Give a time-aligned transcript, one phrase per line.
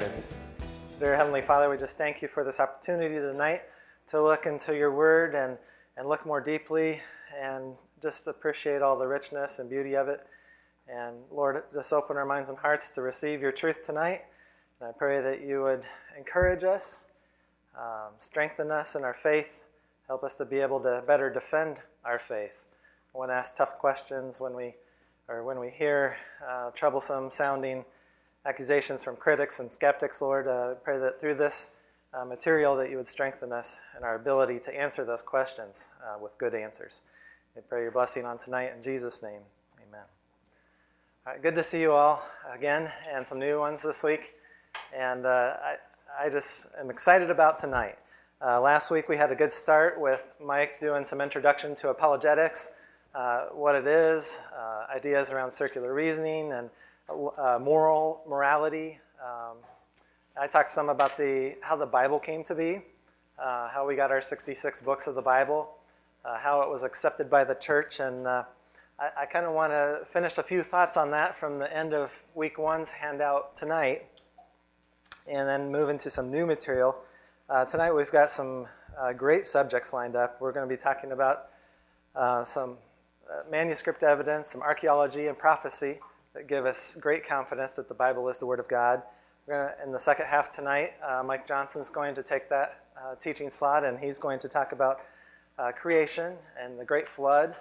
[0.00, 0.22] started.
[0.98, 3.62] Dear Heavenly Father, we just thank you for this opportunity tonight
[4.06, 5.58] to look into your word and,
[5.98, 7.02] and look more deeply
[7.38, 10.26] and just appreciate all the richness and beauty of it.
[10.88, 14.22] And Lord, just open our minds and hearts to receive your truth tonight.
[14.80, 15.84] And I pray that you would
[16.16, 17.06] encourage us,
[17.78, 19.64] um, strengthen us in our faith,
[20.06, 21.76] help us to be able to better defend
[22.06, 22.68] our faith.
[23.12, 24.76] When asked tough questions, when we
[25.28, 26.16] or when we hear
[26.48, 27.84] uh, troublesome sounding
[28.46, 31.70] accusations from critics and skeptics, Lord, uh, pray that through this
[32.14, 36.18] uh, material that you would strengthen us in our ability to answer those questions uh,
[36.18, 37.02] with good answers.
[37.54, 39.40] We pray your blessing on tonight in Jesus' name.
[39.86, 40.04] Amen.
[41.26, 44.34] All right, good to see you all again, and some new ones this week.
[44.96, 45.76] And uh, I,
[46.26, 47.98] I just am excited about tonight.
[48.40, 52.70] Uh, last week we had a good start with Mike doing some introduction to apologetics
[53.14, 54.38] uh, what it is,
[54.94, 56.70] ideas around circular reasoning and
[57.10, 58.98] uh, moral morality.
[59.22, 59.56] Um,
[60.40, 62.80] I talked some about the how the Bible came to be,
[63.38, 65.68] uh, how we got our 66 books of the Bible,
[66.24, 68.44] uh, how it was accepted by the church, and I,
[68.98, 72.24] I kind of want to finish a few thoughts on that from the end of
[72.34, 74.06] week one's handout tonight,
[75.30, 76.96] and then move into some new material.
[77.68, 78.66] tonight we've got some
[79.16, 80.40] great subjects lined up.
[80.40, 81.50] We're going to be talking about
[82.14, 82.78] uh, some
[83.30, 86.00] uh, manuscript evidence, some archaeology, and prophecy
[86.34, 89.02] that give us great confidence that the Bible is the Word of God.
[89.48, 93.50] Gonna, in the second half tonight, uh, Mike Johnson's going to take that uh, teaching
[93.50, 95.00] slot and he's going to talk about
[95.58, 97.56] uh, creation and the Great Flood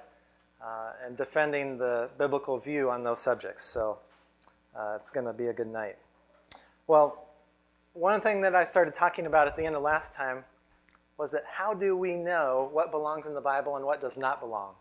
[0.64, 3.64] uh, and defending the biblical view on those subjects.
[3.64, 3.98] So
[4.78, 5.98] uh, it's going to be a good night.
[6.86, 7.28] Well,
[7.94, 10.44] one thing that I started talking about at the end of last time
[11.18, 14.40] was that how do we know what belongs in the Bible and what does not
[14.40, 14.74] belong?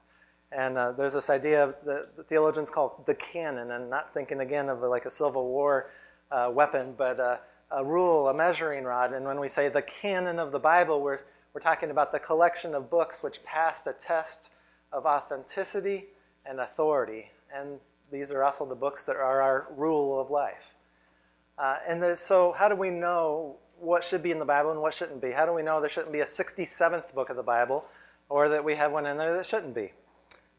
[0.50, 4.40] And uh, there's this idea of the, the, theologians call the canon, and not thinking
[4.40, 5.90] again of like a Civil War
[6.30, 7.36] uh, weapon, but uh,
[7.70, 9.12] a rule, a measuring rod.
[9.12, 11.20] And when we say the canon of the Bible, we're,
[11.52, 14.48] we're talking about the collection of books which passed a test
[14.90, 16.06] of authenticity
[16.46, 17.30] and authority.
[17.54, 17.78] And
[18.10, 20.76] these are also the books that are our rule of life.
[21.58, 24.94] Uh, and so, how do we know what should be in the Bible and what
[24.94, 25.32] shouldn't be?
[25.32, 27.84] How do we know there shouldn't be a 67th book of the Bible
[28.28, 29.92] or that we have one in there that shouldn't be?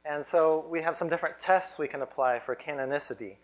[0.10, 3.36] And so we have some different tests we can apply for canonicity.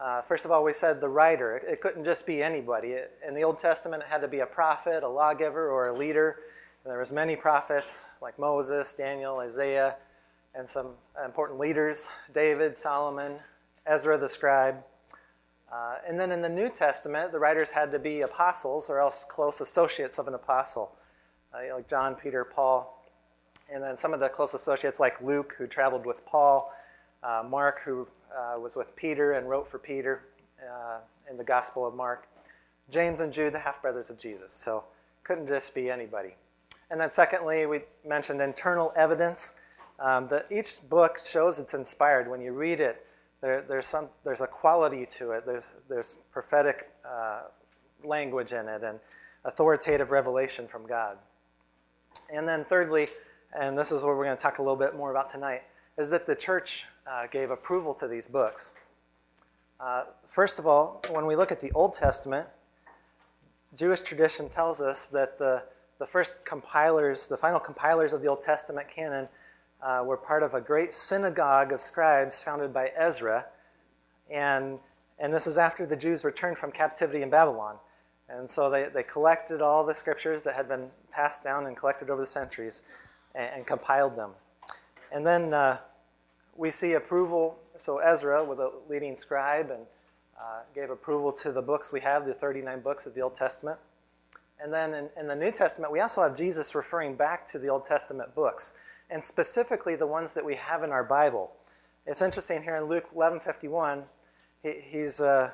[0.00, 1.58] Uh, first of all, we said the writer.
[1.58, 2.92] It couldn't just be anybody.
[2.92, 5.92] It, in the Old Testament, it had to be a prophet, a lawgiver, or a
[5.92, 6.36] leader.
[6.82, 9.96] And there was many prophets like Moses, Daniel, Isaiah,
[10.54, 13.34] and some important leaders: David, Solomon,
[13.84, 14.76] Ezra the scribe.
[15.70, 19.26] Uh, and then in the New Testament, the writers had to be apostles or else
[19.28, 20.92] close associates of an apostle,
[21.52, 22.95] uh, like John, Peter, Paul,
[23.72, 26.72] and then some of the close associates like Luke, who traveled with Paul,
[27.22, 28.06] uh, Mark, who
[28.36, 30.22] uh, was with Peter and wrote for Peter
[30.62, 30.98] uh,
[31.30, 32.28] in the Gospel of Mark,
[32.90, 34.52] James and Jude, the half brothers of Jesus.
[34.52, 34.84] So
[35.24, 36.36] couldn't just be anybody.
[36.90, 39.54] And then, secondly, we mentioned internal evidence.
[39.98, 42.30] Um, that each book shows it's inspired.
[42.30, 43.06] When you read it,
[43.40, 47.44] there, there's, some, there's a quality to it, there's, there's prophetic uh,
[48.04, 49.00] language in it, and
[49.46, 51.16] authoritative revelation from God.
[52.30, 53.08] And then, thirdly,
[53.58, 55.62] and this is what we're going to talk a little bit more about tonight,
[55.98, 58.76] is that the church uh, gave approval to these books.
[59.80, 62.46] Uh, first of all, when we look at the Old Testament,
[63.74, 65.62] Jewish tradition tells us that the,
[65.98, 69.28] the first compilers, the final compilers of the Old Testament canon,
[69.82, 73.46] uh, were part of a great synagogue of scribes founded by Ezra.
[74.30, 74.78] And,
[75.18, 77.76] and this is after the Jews returned from captivity in Babylon.
[78.28, 82.10] And so they, they collected all the scriptures that had been passed down and collected
[82.10, 82.82] over the centuries
[83.36, 84.30] and, and compiled them.
[85.12, 85.78] And then uh,
[86.56, 87.58] we see approval.
[87.76, 89.82] So Ezra, with a leading scribe, and
[90.40, 93.78] uh, gave approval to the books we have, the 39 books of the Old Testament.
[94.62, 97.68] And then in, in, the New Testament, we also have Jesus referring back to the
[97.68, 98.74] Old Testament books,
[99.10, 101.52] and specifically the ones that we have in our Bible.
[102.06, 104.04] It's interesting here in Luke 11:51,
[104.62, 105.50] he, he's uh,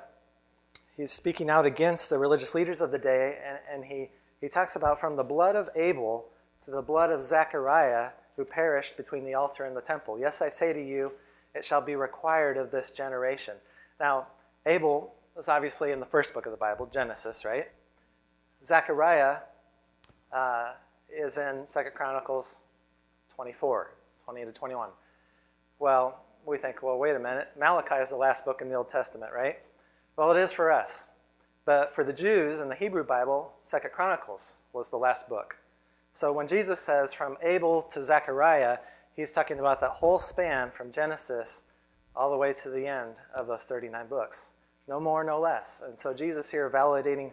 [0.96, 4.76] he's speaking out against the religious leaders of the day, and, and he he talks
[4.76, 6.26] about from the blood of Abel
[6.64, 10.18] to the blood of Zechariah, who perished between the altar and the temple.
[10.18, 11.12] Yes, I say to you,
[11.54, 13.54] it shall be required of this generation.
[14.00, 14.28] Now,
[14.64, 17.68] Abel was obviously in the first book of the Bible, Genesis, right?
[18.64, 19.38] Zechariah
[20.32, 20.72] uh,
[21.12, 22.60] is in Second Chronicles
[23.34, 23.92] 24,
[24.24, 24.90] 20 to 21.
[25.78, 27.48] Well, we think, well, wait a minute.
[27.58, 29.58] Malachi is the last book in the Old Testament, right?
[30.16, 31.10] Well, it is for us.
[31.64, 35.56] But for the Jews in the Hebrew Bible, Second Chronicles was the last book.
[36.12, 38.78] So when Jesus says from Abel to Zechariah,
[39.16, 41.64] he's talking about that whole span from Genesis
[42.14, 44.52] all the way to the end of those 39 books.
[44.88, 45.80] No more, no less.
[45.84, 47.32] And so Jesus here validating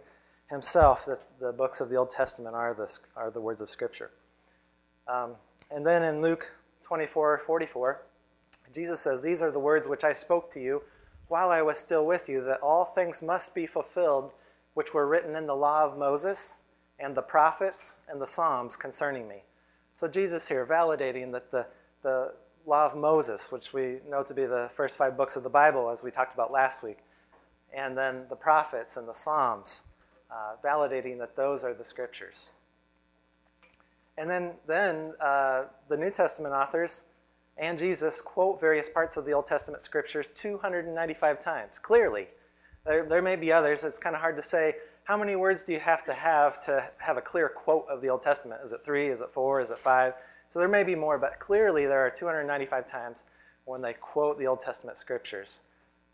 [0.50, 4.12] himself that the books of the Old Testament are the, are the words of Scripture.
[5.08, 5.36] Um,
[5.72, 6.52] and then in Luke
[6.84, 8.02] 24 44,
[8.74, 10.82] Jesus says, These are the words which I spoke to you
[11.28, 14.32] while I was still with you, that all things must be fulfilled
[14.74, 16.62] which were written in the law of Moses
[17.00, 19.44] and the prophets and the Psalms concerning me.
[19.94, 21.66] So Jesus here validating that the,
[22.04, 22.34] the
[22.66, 25.90] law of Moses, which we know to be the first five books of the Bible,
[25.90, 27.00] as we talked about last week,
[27.74, 29.86] and then the prophets and the Psalms,
[30.32, 32.52] uh, validating that those are the scriptures.
[34.18, 37.06] And then, then uh, the New Testament authors
[37.60, 42.28] and Jesus quote various parts of the Old Testament scriptures 295 times, clearly.
[42.86, 43.84] There, there may be others.
[43.84, 44.76] It's kind of hard to say
[45.10, 48.08] how many words do you have to have to have a clear quote of the
[48.10, 48.62] Old Testament?
[48.64, 49.08] Is it three?
[49.08, 49.60] Is it four?
[49.60, 50.14] Is it five?
[50.48, 53.26] So there may be more, but clearly there are 295 times
[53.66, 55.64] when they quote the Old Testament scriptures.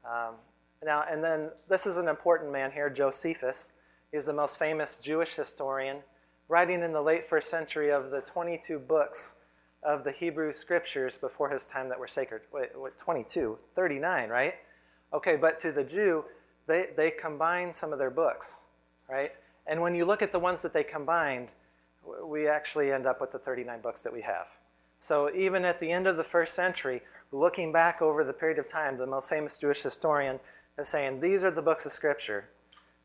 [0.05, 0.35] Um,
[0.81, 3.73] now, and then this is an important man here, Josephus.
[4.13, 5.97] He's the most famous Jewish historian
[6.47, 9.35] writing in the late first century of the 22 books
[9.83, 12.43] of the Hebrew scriptures before his time that were sacred.
[12.53, 13.57] Wait, wait 22?
[13.75, 14.53] 39, right?
[15.13, 16.23] Okay, but to the Jew,
[16.65, 18.61] they, they combine some of their books,
[19.09, 19.31] right?
[19.67, 21.49] And when you look at the ones that they combined,
[22.23, 24.47] we actually end up with the 39 books that we have.
[24.99, 28.67] So even at the end of the first century, looking back over the period of
[28.67, 30.39] time, the most famous Jewish historian
[30.77, 32.49] is saying, these are the books of Scripture,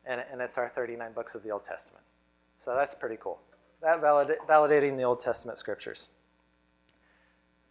[0.05, 2.03] and, and it's our 39 books of the Old Testament.
[2.59, 3.39] So that's pretty cool.
[3.81, 6.09] That valid- validating the Old Testament scriptures.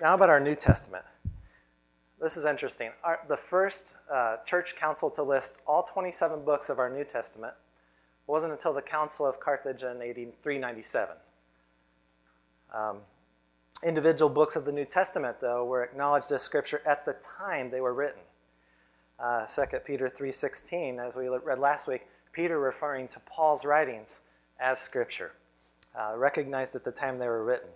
[0.00, 1.04] Now about our New Testament.
[2.20, 2.90] This is interesting.
[3.04, 7.54] Our, the first uh, church council to list all 27 books of our New Testament
[8.30, 11.16] wasn't until the Council of Carthage in 397.
[12.74, 12.98] Um,
[13.82, 17.80] individual books of the New Testament, though, were acknowledged as scripture at the time they
[17.80, 18.22] were written.
[19.18, 24.22] Uh, 2 Peter 3.16, as we read last week, Peter referring to Paul's writings
[24.58, 25.32] as Scripture,
[25.98, 27.68] uh, recognized at the time they were written.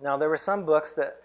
[0.00, 1.22] Now, there were some books that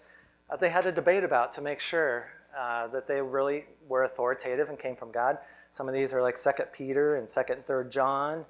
[0.50, 2.28] uh, they had a debate about to make sure
[2.58, 5.38] uh, that they really were authoritative and came from God.
[5.70, 8.44] Some of these are like 2 Peter and 2nd and 3rd John,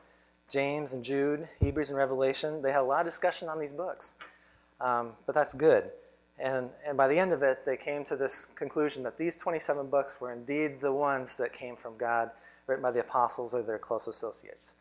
[0.48, 2.62] James and Jude, Hebrews and Revelation.
[2.62, 4.16] They had a lot of discussion on these books,
[4.80, 5.90] um, but that's good.
[6.38, 9.86] And, and by the end of it, they came to this conclusion that these 27
[9.88, 12.30] books were indeed the ones that came from God,
[12.66, 14.74] written by the apostles or their close associates.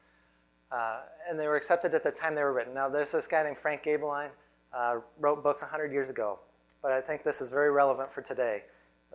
[0.71, 2.73] Uh, and they were accepted at the time they were written.
[2.73, 4.29] Now, there's this guy named Frank Gaebelein,
[4.75, 6.39] uh, wrote books 100 years ago,
[6.81, 8.63] but I think this is very relevant for today.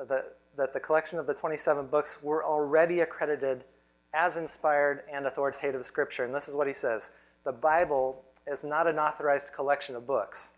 [0.08, 3.64] That, that the collection of the 27 books were already accredited
[4.14, 6.24] as inspired and authoritative scripture.
[6.24, 7.12] And this is what he says
[7.44, 10.54] The Bible is not an authorized collection of books,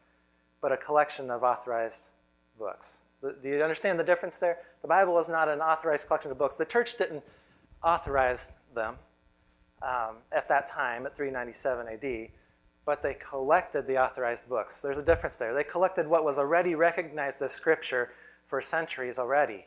[0.60, 2.10] but a collection of authorized
[2.58, 3.02] books.
[3.22, 4.58] Do you understand the difference there?
[4.82, 6.56] The Bible is not an authorized collection of books.
[6.56, 7.22] The church didn't
[7.84, 8.96] authorize them
[9.82, 12.28] um, at that time, at 397 AD,
[12.86, 14.80] but they collected the authorized books.
[14.80, 15.54] There's a difference there.
[15.54, 18.10] They collected what was already recognized as scripture
[18.46, 19.66] for centuries already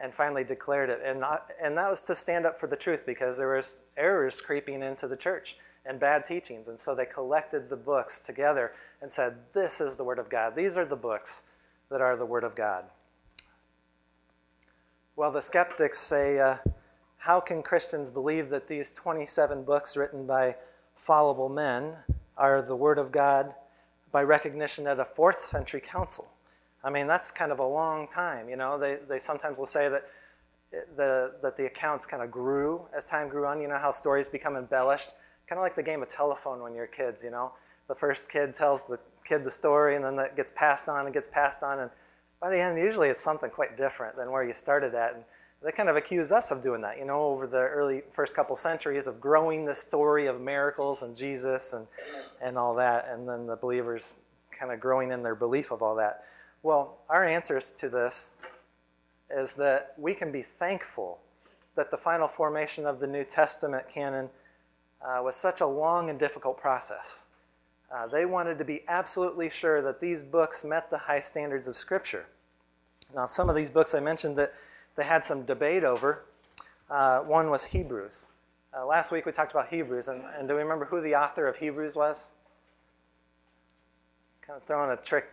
[0.00, 1.00] and finally declared it.
[1.04, 4.40] And, not, and that was to stand up for the truth because there was errors
[4.40, 6.68] creeping into the church and bad teachings.
[6.68, 10.54] And so they collected the books together and said, This is the Word of God.
[10.54, 11.44] These are the books
[11.90, 12.84] that are the Word of God.
[15.14, 16.56] Well, the skeptics say, uh,
[17.18, 20.56] how can Christians believe that these 27 books written by
[20.96, 21.94] fallible men
[22.36, 23.54] are the Word of God
[24.10, 26.31] by recognition at a fourth century council?
[26.84, 28.48] I mean, that's kind of a long time.
[28.48, 30.04] You know, they, they sometimes will say that
[30.96, 33.60] the, that the accounts kind of grew as time grew on.
[33.60, 35.10] You know how stories become embellished?
[35.48, 37.52] Kind of like the game of telephone when you're kids, you know?
[37.88, 41.14] The first kid tells the kid the story, and then that gets passed on and
[41.14, 41.80] gets passed on.
[41.80, 41.90] And
[42.40, 45.14] by the end, usually it's something quite different than where you started at.
[45.14, 45.24] And
[45.62, 48.56] they kind of accuse us of doing that, you know, over the early first couple
[48.56, 51.86] centuries of growing the story of miracles and Jesus and,
[52.40, 54.14] and all that, and then the believers
[54.50, 56.24] kind of growing in their belief of all that.
[56.64, 58.36] Well, our answers to this
[59.28, 61.18] is that we can be thankful
[61.74, 64.28] that the final formation of the New Testament canon
[65.04, 67.26] uh, was such a long and difficult process.
[67.92, 71.74] Uh, they wanted to be absolutely sure that these books met the high standards of
[71.74, 72.26] Scripture.
[73.12, 74.54] Now, some of these books I mentioned that
[74.94, 76.24] they had some debate over.
[76.88, 78.30] Uh, one was Hebrews.
[78.76, 81.48] Uh, last week we talked about Hebrews, and, and do we remember who the author
[81.48, 82.30] of Hebrews was?
[84.42, 85.26] Kind of throwing a trick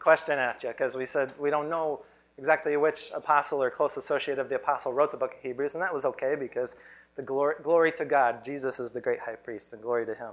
[0.00, 2.00] question at you because we said we don't know
[2.38, 5.82] exactly which apostle or close associate of the apostle wrote the book of Hebrews, and
[5.82, 6.74] that was okay because
[7.16, 10.32] the glory, glory to God, Jesus is the great high priest, and glory to him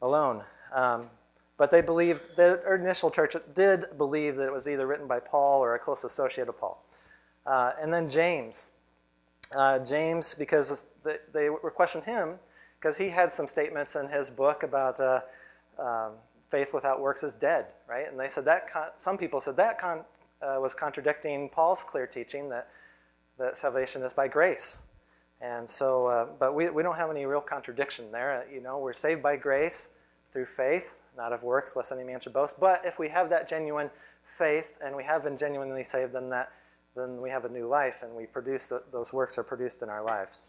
[0.00, 0.44] alone.
[0.72, 1.10] Um,
[1.56, 5.60] but they believed, the initial church did believe that it was either written by Paul
[5.60, 6.82] or a close associate of Paul.
[7.46, 8.70] Uh, and then James.
[9.54, 12.38] Uh, James, because they, they were questioning him,
[12.78, 15.20] because he had some statements in his book about uh,
[15.78, 16.12] um,
[16.52, 18.06] faith without works is dead, right?
[18.08, 20.04] And they said that, con- some people said that con-
[20.42, 22.68] uh, was contradicting Paul's clear teaching that,
[23.38, 24.84] that salvation is by grace.
[25.40, 28.44] And so, uh, but we, we don't have any real contradiction there.
[28.52, 29.90] You know, we're saved by grace
[30.30, 32.60] through faith, not of works, lest any man should boast.
[32.60, 33.90] But if we have that genuine
[34.24, 36.52] faith and we have been genuinely saved, then that
[36.94, 40.04] then we have a new life, and we produce those works are produced in our
[40.04, 40.46] lives.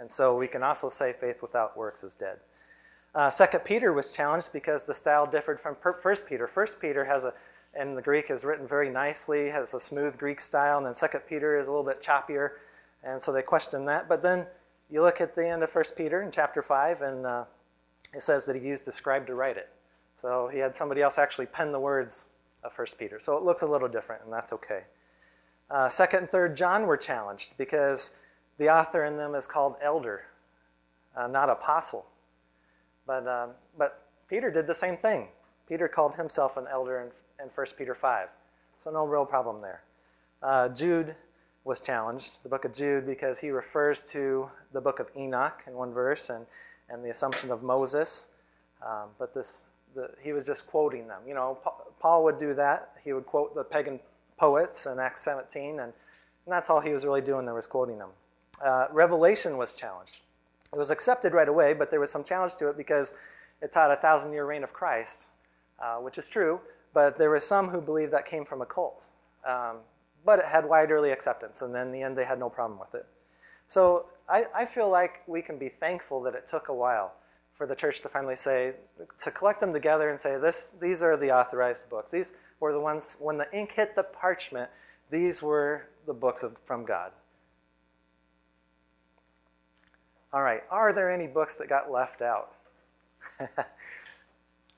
[0.00, 2.38] And so we can also say faith without works is dead.
[3.14, 6.46] Uh, Second Peter was challenged because the style differed from First Peter.
[6.46, 7.34] First Peter has a,
[7.74, 11.20] and the Greek is written very nicely, has a smooth Greek style, and then Second
[11.28, 12.52] Peter is a little bit choppier,
[13.04, 14.08] and so they questioned that.
[14.08, 14.46] But then
[14.90, 17.44] you look at the end of First Peter in chapter five, and uh,
[18.14, 19.68] it says that he used a scribe to write it.
[20.14, 22.26] So he had somebody else actually pen the words
[22.64, 23.20] of First Peter.
[23.20, 24.84] So it looks a little different, and that's okay.
[25.70, 28.12] Uh, second and third John were challenged because
[28.58, 30.24] the author in them is called elder,
[31.16, 32.06] uh, not apostle.
[33.06, 35.28] But, um, but Peter did the same thing.
[35.68, 38.28] Peter called himself an elder in, in 1 Peter 5.
[38.76, 39.82] So no real problem there.
[40.42, 41.14] Uh, Jude
[41.64, 45.74] was challenged, the book of Jude, because he refers to the book of Enoch in
[45.74, 46.46] one verse and,
[46.88, 48.30] and the assumption of Moses.
[48.84, 51.20] Um, but this, the, he was just quoting them.
[51.26, 51.58] You know,
[52.00, 52.96] Paul would do that.
[53.04, 54.00] He would quote the pagan
[54.36, 55.92] poets in Acts 17, and, and
[56.48, 58.10] that's all he was really doing there was quoting them.
[58.64, 60.22] Uh, Revelation was challenged.
[60.72, 63.14] It was accepted right away, but there was some challenge to it because
[63.60, 65.30] it taught a thousand year reign of Christ,
[65.78, 66.60] uh, which is true,
[66.94, 69.08] but there were some who believed that came from a cult.
[69.46, 69.78] Um,
[70.24, 72.78] but it had wide early acceptance, and then in the end, they had no problem
[72.78, 73.06] with it.
[73.66, 77.12] So I, I feel like we can be thankful that it took a while
[77.54, 78.72] for the church to finally say,
[79.18, 82.10] to collect them together and say, this, these are the authorized books.
[82.10, 84.70] These were the ones, when the ink hit the parchment,
[85.10, 87.12] these were the books of, from God.
[90.34, 92.54] All right, are there any books that got left out?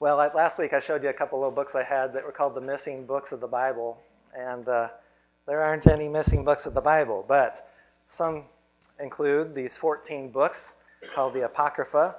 [0.01, 2.57] well, last week I showed you a couple of books I had that were called
[2.57, 3.97] the missing books of the Bible,
[4.37, 4.89] and uh,
[5.47, 7.71] there aren't any missing books of the Bible, but
[8.09, 8.47] some
[8.99, 10.75] include these 14 books
[11.15, 12.17] called the Apocrypha,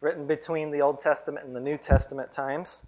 [0.00, 2.82] written between the Old Testament and the New Testament times.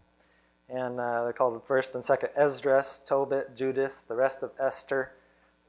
[0.69, 5.13] And uh, they're called 1st and 2nd Esdras, Tobit, Judith, the rest of Esther,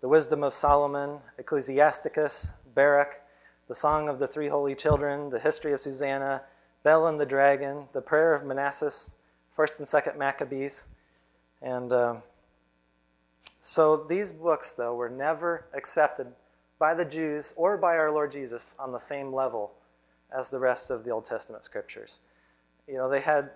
[0.02, 3.22] the Wisdom of Solomon, Ecclesiasticus, Baruch,
[3.68, 6.44] the Song of the Three Holy Children, the History of Susanna,
[6.84, 9.14] Bel and the Dragon, the Prayer of Manasses,
[9.58, 10.90] 1st and 2nd Maccabees.
[11.62, 12.16] And uh,
[13.60, 16.28] so these books, though, were never accepted
[16.78, 19.72] by the Jews or by our Lord Jesus on the same level
[20.36, 22.22] as the rest of the Old Testament scriptures.
[22.88, 23.50] You know, they had,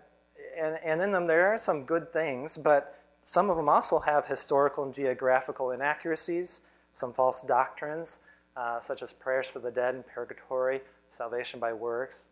[0.60, 4.26] and, and in them there are some good things, but some of them also have
[4.26, 6.62] historical and geographical inaccuracies,
[6.92, 8.22] some false doctrines,
[8.60, 12.28] uh, such as prayers for the dead in purgatory, salvation by works,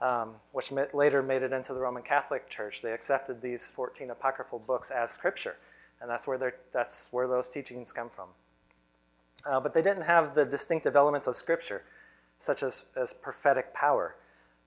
[0.00, 2.80] um, which later made it into the Roman Catholic Church.
[2.80, 5.56] They accepted these 14 apocryphal books as scripture,
[6.00, 8.28] and that's where, that's where those teachings come from.
[9.44, 11.82] Uh, but they didn't have the distinctive elements of scripture
[12.38, 14.16] such as, as prophetic power.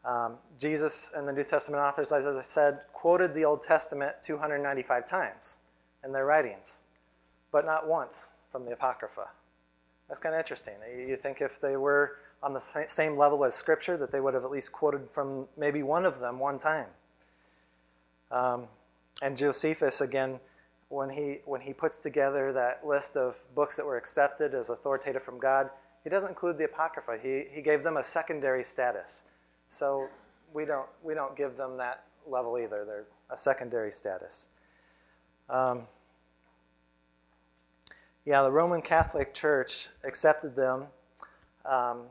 [0.05, 5.05] Um, Jesus and the New Testament authors, as I said, quoted the Old Testament 295
[5.07, 5.59] times
[6.03, 6.83] in their writings,
[7.51, 9.27] but not once from the Apocrypha.
[10.09, 10.73] That's kind of interesting.
[11.07, 14.43] You think if they were on the same level as Scripture, that they would have
[14.43, 16.87] at least quoted from maybe one of them one time.
[18.31, 18.67] Um,
[19.21, 20.39] and Josephus, again,
[20.89, 25.21] when he, when he puts together that list of books that were accepted as authoritative
[25.21, 25.69] from God,
[26.03, 27.19] he doesn't include the Apocrypha.
[27.21, 29.25] He, he gave them a secondary status.
[29.67, 30.07] So
[30.53, 32.83] we don't, we don't give them that level either.
[32.85, 34.49] They're a secondary status.
[35.49, 35.83] Um,
[38.25, 40.85] yeah, the Roman Catholic Church accepted them.
[41.65, 42.03] Um,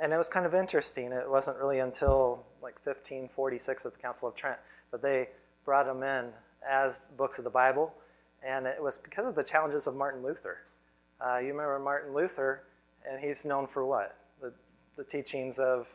[0.00, 1.12] and it was kind of interesting.
[1.12, 4.58] It wasn't really until like 1546 at the Council of Trent
[4.90, 5.28] that they
[5.64, 6.30] brought them in
[6.68, 7.94] as books of the Bible.
[8.44, 10.58] And it was because of the challenges of Martin Luther.
[11.24, 12.64] Uh, you remember Martin Luther
[13.08, 14.16] and he's known for what?
[14.40, 14.52] The,
[14.96, 15.88] the teachings of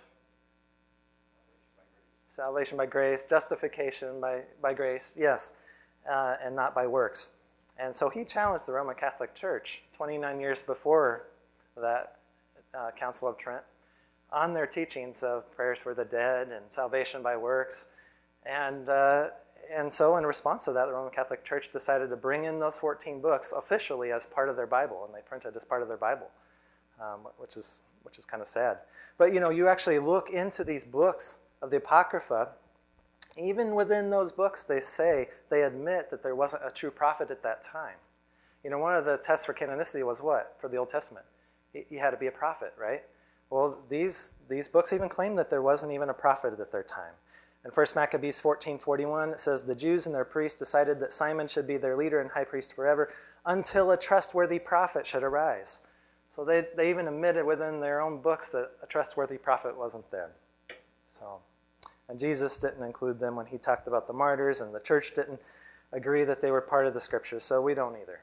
[2.28, 5.54] salvation by grace, justification by, by grace, yes,
[6.10, 7.34] uh, and not by works.
[7.80, 11.28] And so he challenged the Roman Catholic Church 29 years before
[11.78, 12.18] that
[12.78, 13.64] uh, Council of Trent
[14.32, 17.88] on their teachings of prayers for the dead and salvation by works.
[18.46, 19.30] And, uh,
[19.74, 22.78] and so, in response to that, the Roman Catholic Church decided to bring in those
[22.78, 25.98] 14 books officially as part of their Bible, and they printed as part of their
[25.98, 26.28] Bible
[27.00, 28.80] um, which is which is kind of sad.
[29.18, 32.50] But you know, you actually look into these books of the Apocrypha.
[33.38, 37.44] Even within those books, they say they admit that there wasn't a true prophet at
[37.44, 37.96] that time.
[38.64, 41.26] You know, one of the tests for canonicity was what for the Old Testament?
[41.74, 43.04] You had to be a prophet, right?
[43.50, 47.14] Well, these, these books even claim that there wasn't even a prophet at their time.
[47.66, 51.68] In 1 Maccabees 14:41 it says the Jews and their priests decided that Simon should
[51.68, 53.14] be their leader and high priest forever
[53.46, 55.82] until a trustworthy prophet should arise.
[56.30, 60.32] So they, they even admitted within their own books that a trustworthy prophet wasn't there.
[61.06, 61.40] So
[62.10, 65.40] and Jesus didn't include them when he talked about the martyrs and the church didn't
[65.94, 68.22] agree that they were part of the scriptures, so we don't either.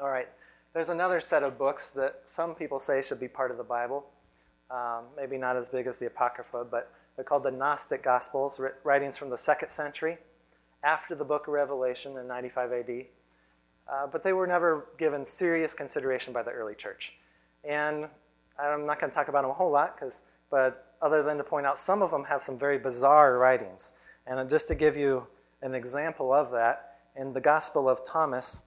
[0.00, 0.28] All right.
[0.72, 4.06] There's another set of books that some people say should be part of the Bible.
[4.70, 9.16] Um, maybe not as big as the Apocrypha, but they're called the Gnostic Gospels, writings
[9.16, 10.18] from the second century
[10.84, 12.90] after the book of Revelation in 95 AD.
[13.90, 17.14] Uh, but they were never given serious consideration by the early church.
[17.64, 18.06] And
[18.58, 21.44] I'm not going to talk about them a whole lot, cause, but other than to
[21.44, 23.92] point out some of them have some very bizarre writings.
[24.26, 25.26] And just to give you
[25.62, 26.84] an example of that,
[27.16, 28.62] in the Gospel of Thomas,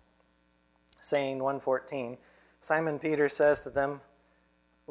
[1.00, 2.17] saying 114,
[2.59, 4.01] Simon Peter says to them,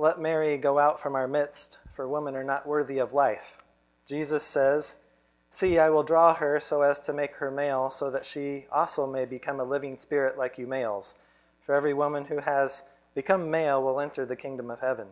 [0.01, 3.59] let Mary go out from our midst, for women are not worthy of life.
[4.07, 4.97] Jesus says,
[5.51, 9.07] See, I will draw her so as to make her male, so that she also
[9.07, 11.17] may become a living spirit like you males.
[11.67, 15.09] For every woman who has become male will enter the kingdom of heaven.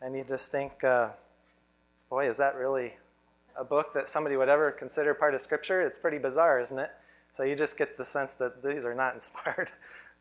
[0.00, 1.10] And you just think, uh,
[2.14, 2.92] boy, is that really
[3.58, 5.82] a book that somebody would ever consider part of Scripture?
[5.82, 6.92] It's pretty bizarre, isn't it?
[7.32, 9.72] So you just get the sense that these are not inspired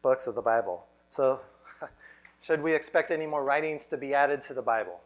[0.01, 0.87] books of the Bible.
[1.09, 1.41] So
[2.41, 5.01] should we expect any more writings to be added to the Bible?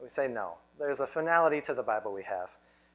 [0.00, 0.52] We say no.
[0.78, 2.48] There's a finality to the Bible we have.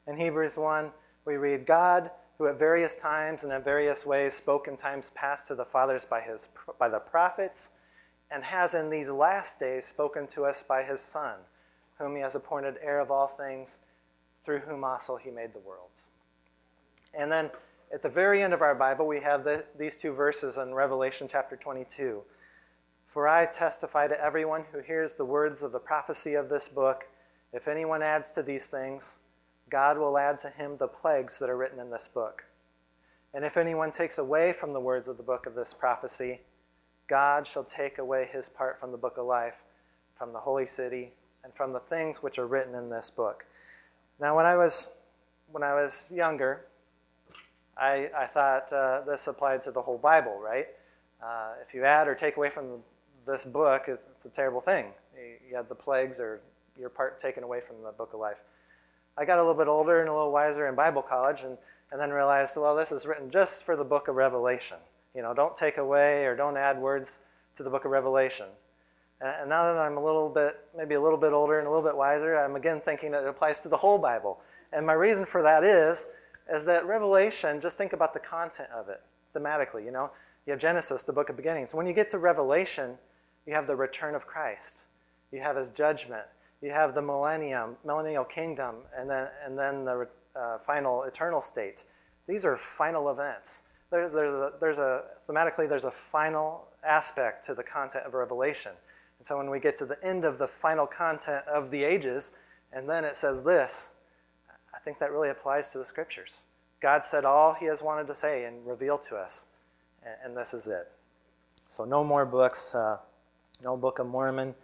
[0.07, 0.89] In Hebrews 1,
[1.25, 5.49] we read, God, who at various times and in various ways spoke in times past
[5.49, 6.47] to the fathers by, his,
[6.79, 7.71] by the prophets,
[8.31, 11.35] and has in these last days spoken to us by his Son,
[11.99, 13.81] whom he has appointed heir of all things,
[14.43, 16.07] through whom also he made the worlds.
[17.13, 17.51] And then
[17.93, 21.27] at the very end of our Bible, we have the, these two verses in Revelation
[21.29, 22.21] chapter 22.
[23.07, 27.05] For I testify to everyone who hears the words of the prophecy of this book
[27.51, 29.17] if anyone adds to these things,
[29.69, 32.43] God will add to him the plagues that are written in this book.
[33.33, 36.41] And if anyone takes away from the words of the book of this prophecy,
[37.07, 39.63] God shall take away his part from the book of life,
[40.15, 43.45] from the holy city, and from the things which are written in this book.
[44.19, 44.89] Now, when I was,
[45.51, 46.65] when I was younger,
[47.77, 50.67] I, I thought uh, this applied to the whole Bible, right?
[51.23, 52.79] Uh, if you add or take away from the
[53.29, 54.87] this book, it's, it's a terrible thing.
[55.47, 56.41] You had the plagues or
[56.79, 58.37] your part taken away from the book of life.
[59.17, 61.57] I got a little bit older and a little wiser in Bible college and,
[61.91, 64.77] and then realized, well, this is written just for the book of Revelation.
[65.15, 67.19] You know, don't take away or don't add words
[67.55, 68.47] to the book of Revelation.
[69.21, 71.69] And, and now that I'm a little bit, maybe a little bit older and a
[71.69, 74.39] little bit wiser, I'm again thinking that it applies to the whole Bible.
[74.73, 76.09] And my reason for that is,
[76.51, 79.01] is that Revelation, just think about the content of it
[79.35, 80.11] thematically, you know.
[80.45, 81.73] You have Genesis, the book of beginnings.
[81.73, 82.97] When you get to Revelation,
[83.45, 84.87] you have the return of Christ.
[85.31, 86.25] You have his judgment.
[86.61, 91.83] You have the millennium, millennial kingdom, and then, and then the uh, final eternal state.
[92.27, 93.63] These are final events.
[93.91, 98.71] There's, there's, a, there's a, thematically, there's a final aspect to the content of Revelation.
[99.19, 102.31] And so when we get to the end of the final content of the ages,
[102.73, 103.93] and then it says this,
[104.73, 106.45] I think that really applies to the scriptures.
[106.81, 109.47] God said all he has wanted to say and revealed to us,
[110.23, 110.89] and, this is it.
[111.67, 112.73] So no more books.
[112.73, 112.97] Uh,
[113.63, 114.55] no Book of Mormon,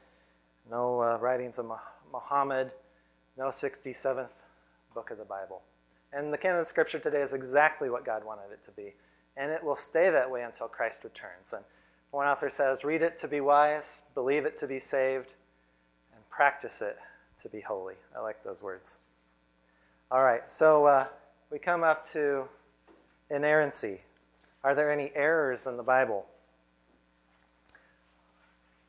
[0.70, 1.70] no uh, writings of
[2.12, 2.72] Muhammad,
[3.38, 4.42] no 67th
[4.94, 5.62] book of the Bible.
[6.14, 8.94] And the canon of Scripture today is exactly what God wanted it to be.
[9.36, 11.54] And it will stay that way until Christ returns.
[11.54, 11.66] And
[12.12, 15.34] one author says, read it to be wise, believe it to be saved,
[16.14, 16.98] and practice it
[17.40, 17.96] to be holy.
[18.16, 19.02] I like those words.
[20.12, 21.08] All right, so uh,
[21.52, 22.46] we come up to
[23.30, 24.02] inerrancy.
[24.64, 26.26] Are there any errors in the Bible?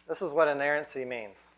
[0.08, 1.54] This is what inerrancy means.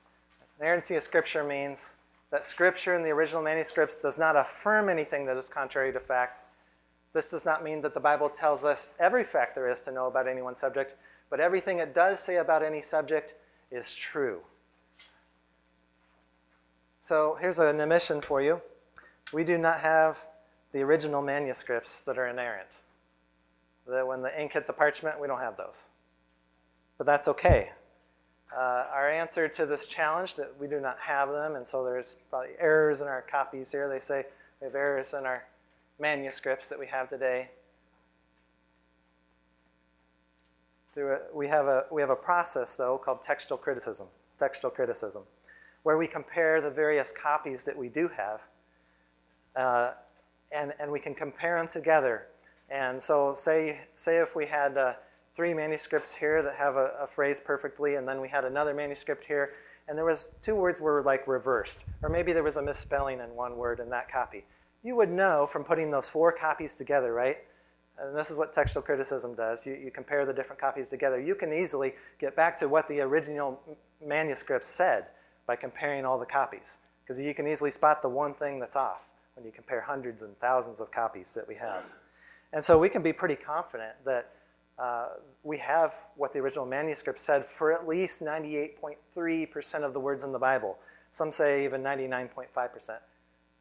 [0.59, 1.97] Inerrancy of Scripture means
[2.31, 6.41] that Scripture in the original manuscripts does not affirm anything that is contrary to fact.
[7.13, 10.07] This does not mean that the Bible tells us every fact there is to know
[10.07, 10.95] about any one subject,
[11.31, 13.35] but everything it does say about any subject
[13.71, 14.41] is true.
[17.01, 18.61] So here's an admission for you.
[19.33, 20.19] We do not have
[20.73, 22.81] the original manuscripts that are inerrant.
[23.87, 25.89] That when the ink hit the parchment, we don't have those.
[26.99, 27.71] But that's okay
[28.57, 32.17] uh, our answer to this challenge that we do not have them, and so there's
[32.31, 33.89] probably errors in our copies here.
[33.89, 34.25] They say
[34.61, 35.45] we have errors in our
[36.01, 37.51] manuscripts that we have today.
[40.99, 45.23] Through a, we have a we have a process though called textual criticism, textual criticism,
[45.85, 48.49] where we compare the various copies that we do have,
[49.55, 49.93] uh,
[50.51, 52.27] and and we can compare them together.
[52.69, 54.95] And so say say if we had uh,
[55.37, 59.25] three manuscripts here that have a, a phrase perfectly, and then we had another manuscript
[59.25, 59.53] here,
[59.87, 63.33] and there was two words were like reversed, or maybe there was a misspelling in
[63.37, 64.45] one word in that copy.
[64.83, 67.39] You would know from putting those four copies together, right?
[68.01, 69.67] And this is what textual criticism does.
[69.67, 71.21] You, you compare the different copies together.
[71.21, 73.61] You can easily get back to what the original
[74.05, 75.07] manuscript said
[75.47, 79.01] by comparing all the copies, because you can easily spot the one thing that's off
[79.35, 81.85] when you compare hundreds and thousands of copies that we have.
[82.53, 84.31] And so we can be pretty confident that
[84.79, 85.09] uh,
[85.43, 90.33] we have what the original manuscript said for at least 98.3% of the words in
[90.33, 90.79] the Bible.
[91.11, 92.99] Some say even 99.5%.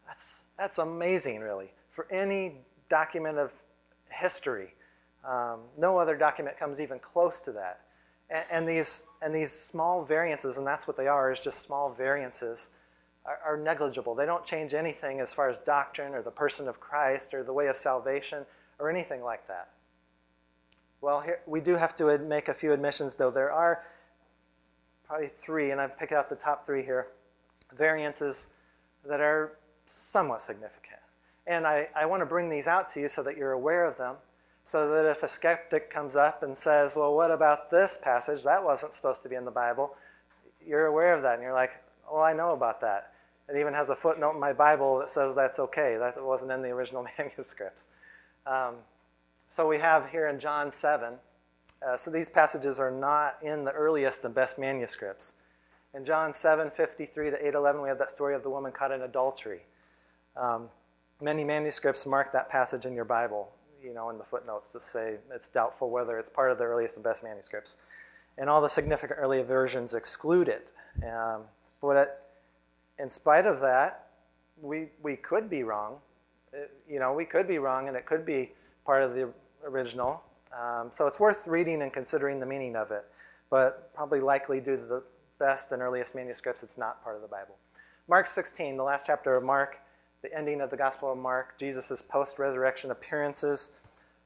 [0.06, 1.71] That's, that's amazing, really.
[1.91, 3.52] For any document of
[4.10, 4.76] history,
[5.28, 7.82] um, no other document comes even close to that.
[8.30, 11.89] And, and, these, and these small variances, and that's what they are, is just small
[11.91, 12.72] variances,
[13.26, 14.15] are, are negligible.
[14.15, 17.54] They don't change anything as far as doctrine or the person of Christ or the
[17.54, 18.46] way of salvation
[18.80, 19.70] or anything like that.
[21.02, 23.32] Well, here, we do have to make a few admissions, though.
[23.32, 23.84] There are
[25.06, 27.08] probably three, and I've picked out the top three here,
[27.76, 28.50] variances
[29.06, 30.87] that are somewhat significant.
[31.48, 33.98] And I, I want to bring these out to you so that you're aware of
[33.98, 34.16] them,
[34.66, 38.44] so that if a skeptic comes up and says, Well, what about this passage?
[38.44, 39.96] That wasn't supposed to be in the Bible.
[40.66, 41.82] You're aware of that, and you're like,
[42.12, 43.14] Well, I know about that.
[43.50, 45.96] It even has a footnote in my Bible that says that's okay.
[45.98, 47.88] That wasn't in the original manuscripts.
[48.46, 48.76] Um,
[49.48, 51.14] so we have here in John 7,
[51.86, 55.36] uh, so these passages are not in the earliest and best manuscripts.
[55.94, 59.04] In John 7, 53 to 811, we have that story of the woman caught in
[59.04, 59.62] adultery.
[60.36, 60.70] Um,
[61.22, 63.50] many manuscripts mark that passage in your Bible,
[63.84, 66.98] you know, in the footnotes to say it's doubtful whether it's part of the earliest
[66.98, 67.78] and best manuscripts.
[68.38, 70.72] And all the significant early versions exclude it.
[71.04, 71.44] Um,
[71.82, 72.10] but it,
[73.00, 74.10] in spite of that,
[74.62, 75.98] we, we could be wrong.
[76.54, 78.52] It, you know, we could be wrong, and it could be
[78.86, 79.30] part of the
[79.66, 80.24] original.
[80.54, 83.06] Um, so it's worth reading and considering the meaning of it,
[83.50, 85.04] but probably likely due to the
[85.40, 87.56] best and earliest manuscripts, it's not part of the Bible.
[88.08, 89.80] Mark 16, the last chapter of Mark,
[90.28, 93.72] the ending of the Gospel of Mark, Jesus' post resurrection appearances,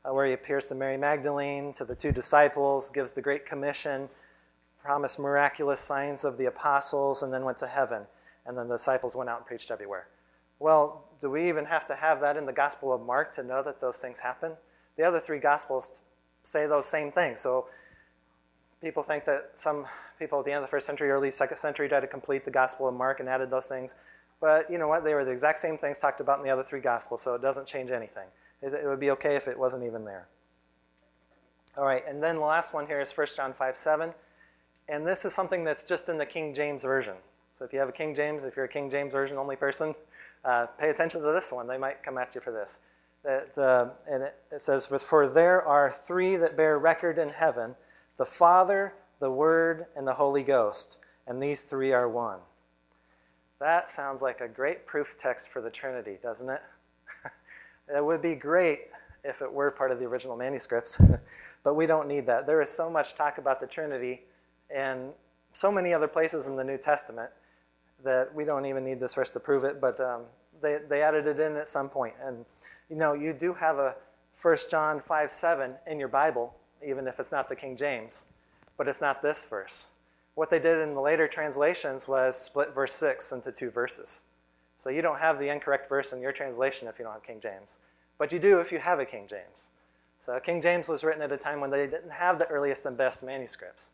[0.03, 4.09] uh, where he appears to Mary Magdalene, to the two disciples, gives the Great Commission,
[4.81, 8.03] promised miraculous signs of the apostles, and then went to heaven.
[8.47, 10.07] And then the disciples went out and preached everywhere.
[10.57, 13.61] Well, do we even have to have that in the Gospel of Mark to know
[13.61, 14.53] that those things happen?
[14.97, 16.03] The other three Gospels
[16.41, 17.39] say those same things.
[17.39, 17.67] So
[18.81, 19.85] people think that some
[20.17, 22.51] people at the end of the first century, early second century, tried to complete the
[22.51, 23.95] Gospel of Mark and added those things.
[24.41, 25.05] But you know what?
[25.05, 27.41] They were the exact same things talked about in the other three Gospels, so it
[27.41, 28.27] doesn't change anything.
[28.61, 30.27] It, it would be okay if it wasn't even there.
[31.77, 34.13] All right, and then the last one here is 1 John 5 7.
[34.89, 37.15] And this is something that's just in the King James Version.
[37.53, 39.95] So if you have a King James, if you're a King James Version only person,
[40.43, 41.67] uh, pay attention to this one.
[41.67, 42.79] They might come at you for this.
[43.23, 47.75] That, uh, and it, it says, For there are three that bear record in heaven
[48.17, 52.39] the Father, the Word, and the Holy Ghost, and these three are one.
[53.61, 56.63] That sounds like a great proof text for the Trinity, doesn't it?
[57.95, 58.87] it would be great
[59.23, 60.99] if it were part of the original manuscripts,
[61.63, 62.47] but we don't need that.
[62.47, 64.21] There is so much talk about the Trinity
[64.75, 65.11] and
[65.53, 67.29] so many other places in the New Testament
[68.03, 70.23] that we don't even need this verse to prove it, but um,
[70.59, 72.15] they, they added it in at some point.
[72.25, 72.43] And,
[72.89, 73.93] you know, you do have a
[74.41, 78.25] 1 John 5 7 in your Bible, even if it's not the King James,
[78.75, 79.91] but it's not this verse.
[80.35, 84.23] What they did in the later translations was split verse 6 into two verses.
[84.77, 87.39] So you don't have the incorrect verse in your translation if you don't have King
[87.39, 87.79] James.
[88.17, 89.71] But you do if you have a King James.
[90.19, 92.95] So King James was written at a time when they didn't have the earliest and
[92.95, 93.91] best manuscripts,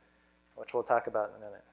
[0.56, 1.64] which we'll talk about in a minute.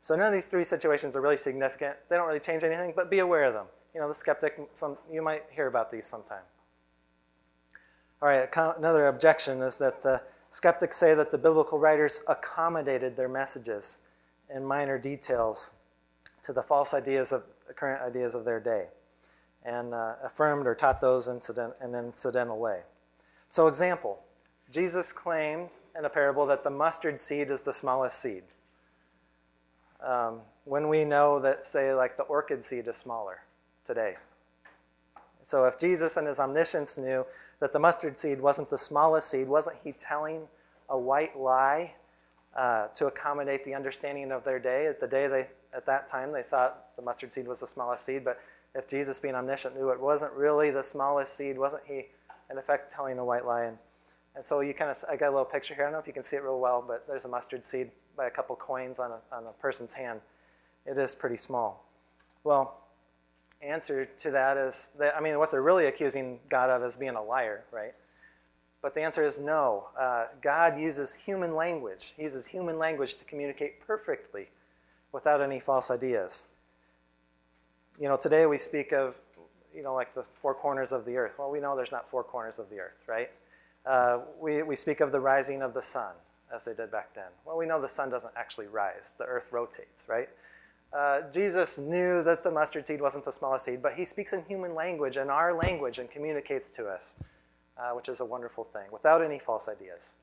[0.00, 1.96] So none of these three situations are really significant.
[2.08, 3.66] They don't really change anything, but be aware of them.
[3.94, 6.42] You know, the skeptic, some, you might hear about these sometime.
[8.22, 10.22] All right, another objection is that the
[10.56, 13.98] skeptics say that the biblical writers accommodated their messages
[14.54, 15.74] in minor details
[16.42, 18.86] to the false ideas of the current ideas of their day
[19.66, 22.80] and uh, affirmed or taught those incident, in an incidental way.
[23.50, 24.20] So, example
[24.72, 28.44] Jesus claimed in a parable that the mustard seed is the smallest seed.
[30.02, 33.40] Um, when we know that, say, like the orchid seed is smaller
[33.84, 34.16] today.
[35.44, 37.26] So if Jesus and his omniscience knew
[37.60, 40.42] that the mustard seed wasn't the smallest seed, wasn't he telling
[40.88, 41.94] a white lie
[42.56, 44.86] uh, to accommodate the understanding of their day?
[44.86, 48.04] At the day they, at that time, they thought the mustard seed was the smallest
[48.04, 48.40] seed, but
[48.74, 52.06] if Jesus, being omniscient, knew it wasn't really the smallest seed, wasn't he,
[52.50, 53.64] in effect, telling a white lie?
[53.64, 53.78] And,
[54.34, 55.84] and so you kind of, I got a little picture here.
[55.84, 57.90] I don't know if you can see it real well, but there's a mustard seed
[58.16, 60.20] by a couple coins on a, on a person's hand.
[60.84, 61.86] It is pretty small.
[62.44, 62.85] Well,
[63.66, 67.14] answer to that is that, I mean, what they're really accusing God of is being
[67.14, 67.94] a liar, right?
[68.82, 69.88] But the answer is no.
[69.98, 72.14] Uh, God uses human language.
[72.16, 74.48] He uses human language to communicate perfectly
[75.12, 76.48] without any false ideas.
[77.98, 79.14] You know, today we speak of,
[79.74, 81.32] you know, like the four corners of the earth.
[81.38, 83.30] Well, we know there's not four corners of the earth, right?
[83.84, 86.14] Uh, we, we speak of the rising of the sun,
[86.54, 87.30] as they did back then.
[87.44, 90.28] Well, we know the sun doesn't actually rise, the earth rotates, right?
[90.92, 94.44] Uh, Jesus knew that the mustard seed wasn't the smallest seed, but he speaks in
[94.44, 97.16] human language, and our language, and communicates to us,
[97.78, 100.16] uh, which is a wonderful thing, without any false ideas.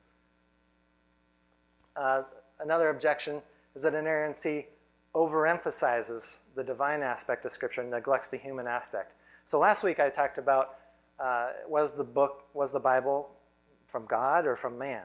[1.96, 2.22] Uh,
[2.60, 3.40] another objection
[3.74, 4.66] is that inerrancy
[5.14, 9.12] overemphasizes the divine aspect of Scripture and neglects the human aspect.
[9.44, 10.76] So last week I talked about
[11.20, 13.30] uh, was the book, was the Bible
[13.86, 15.04] from God or from man?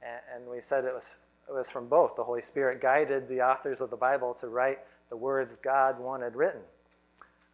[0.00, 1.16] And, and we said it was,
[1.48, 2.16] it was from both.
[2.16, 4.78] The Holy Spirit guided the authors of the Bible to write
[5.12, 6.62] the words God wanted written.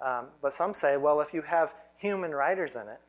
[0.01, 3.01] Um, but some say, well, if you have human writers in it,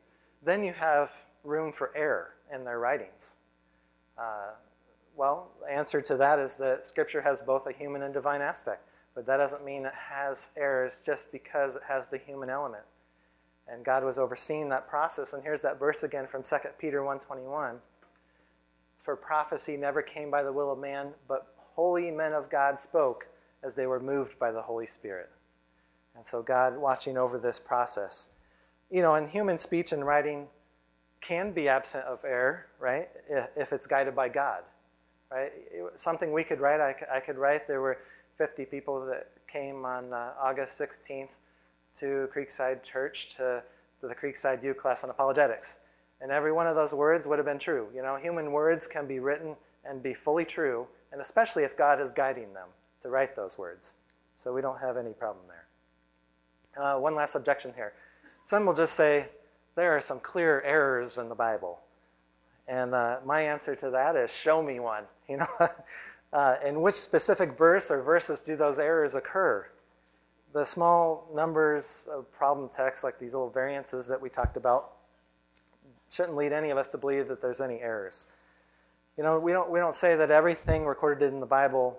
[0.42, 1.12] then you have
[1.44, 3.36] room for error in their writings.
[4.18, 4.54] Uh,
[5.14, 8.88] well, the answer to that is that Scripture has both a human and divine aspect,
[9.14, 12.82] but that doesn't mean it has errors just because it has the human element.
[13.68, 15.32] And God was overseeing that process.
[15.32, 17.80] And here's that verse again from 2 Peter 1:21.
[19.04, 23.28] For prophecy never came by the will of man, but holy men of God spoke
[23.62, 25.30] as they were moved by the Holy Spirit.
[26.16, 28.30] And so God watching over this process.
[28.90, 30.48] You know, and human speech and writing
[31.20, 33.08] can be absent of error, right?
[33.56, 34.62] If it's guided by God,
[35.30, 35.52] right?
[35.94, 37.66] Something we could write, I could write.
[37.66, 37.98] There were
[38.38, 41.28] 50 people that came on uh, August 16th
[41.98, 43.62] to Creekside Church to,
[44.00, 45.80] to the Creekside U class on apologetics.
[46.22, 47.88] And every one of those words would have been true.
[47.94, 52.00] You know, human words can be written and be fully true, and especially if God
[52.00, 52.68] is guiding them
[53.00, 53.96] to write those words.
[54.34, 56.82] So we don't have any problem there.
[56.82, 57.92] Uh, one last objection here.
[58.44, 59.28] Some will just say,
[59.74, 61.80] there are some clear errors in the Bible.
[62.68, 65.04] And uh, my answer to that is, show me one.
[65.28, 65.68] You know,
[66.32, 69.64] uh, in which specific verse or verses do those errors occur?
[70.52, 74.90] The small numbers of problem texts, like these little variances that we talked about,
[76.10, 78.26] shouldn't lead any of us to believe that there's any errors.
[79.16, 81.96] You know, we don't, we don't say that everything recorded in the Bible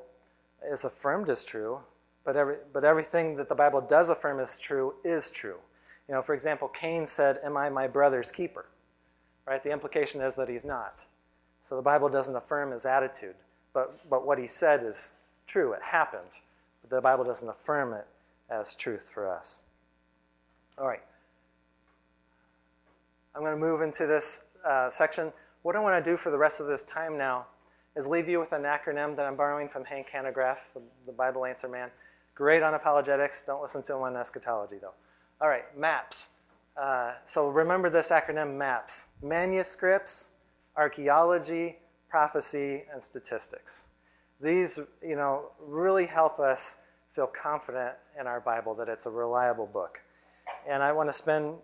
[0.70, 1.80] is affirmed as true,
[2.24, 5.58] but, every, but everything that the Bible does affirm as true is true.
[6.08, 8.66] You know, for example, Cain said, Am I my brother's keeper?
[9.48, 9.64] Right?
[9.64, 11.08] The implication is that he's not.
[11.64, 13.36] So the Bible doesn't affirm his attitude,
[13.74, 15.14] but, but what he said is
[15.48, 15.74] true.
[15.74, 16.42] It happened.
[16.82, 18.06] But the Bible doesn't affirm it
[18.50, 19.64] as truth for us.
[20.78, 21.04] All right.
[23.36, 25.32] I'm going to move into this uh, section.
[25.62, 27.46] What I want to do for the rest of this time now
[27.96, 31.46] is leave you with an acronym that I'm borrowing from Hank Hanegraaff, the, the Bible
[31.46, 31.90] Answer Man.
[32.36, 33.44] Great on apologetics.
[33.44, 34.94] Don't listen to him on eschatology, though.
[35.42, 36.30] All right, MAPS.
[36.82, 40.32] Uh, so remember this acronym MAPS manuscripts,
[40.78, 43.90] archaeology, prophecy, and statistics.
[44.40, 46.78] These, you know, really help us
[47.14, 50.02] feel confident in our Bible that it's a reliable book.
[50.68, 51.56] And I want to spend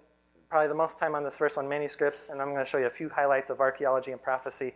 [0.50, 2.86] probably the most time on this first one, manuscripts, and I'm going to show you
[2.86, 4.74] a few highlights of archaeology and prophecy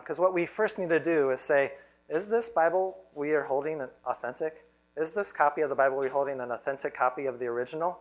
[0.00, 1.72] because uh, what we first need to do is say,
[2.08, 4.64] is this Bible we are holding authentic?
[4.96, 7.98] Is this copy of the Bible we're holding an authentic copy of the original?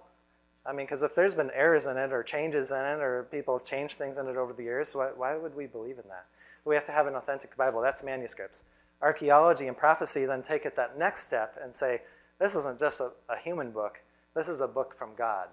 [0.66, 3.58] I mean, because if there's been errors in it or changes in it or people
[3.58, 6.26] have changed things in it over the years, why, why would we believe in that?
[6.64, 7.82] We have to have an authentic Bible.
[7.82, 8.64] That's manuscripts.
[9.02, 12.02] Archaeology and prophecy then take it that next step and say,
[12.40, 14.02] this isn't just a, a human book,
[14.36, 15.48] this is a book from God.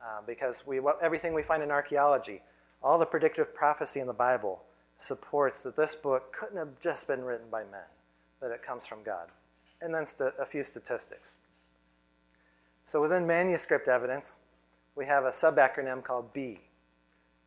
[0.00, 2.42] Uh, because we, everything we find in archaeology,
[2.82, 4.62] all the predictive prophecy in the Bible,
[4.96, 7.88] supports that this book couldn't have just been written by men,
[8.40, 9.28] that it comes from God.
[9.80, 11.38] And then st- a few statistics.
[12.84, 14.40] So within manuscript evidence,
[14.94, 16.60] we have a sub-acronym called B,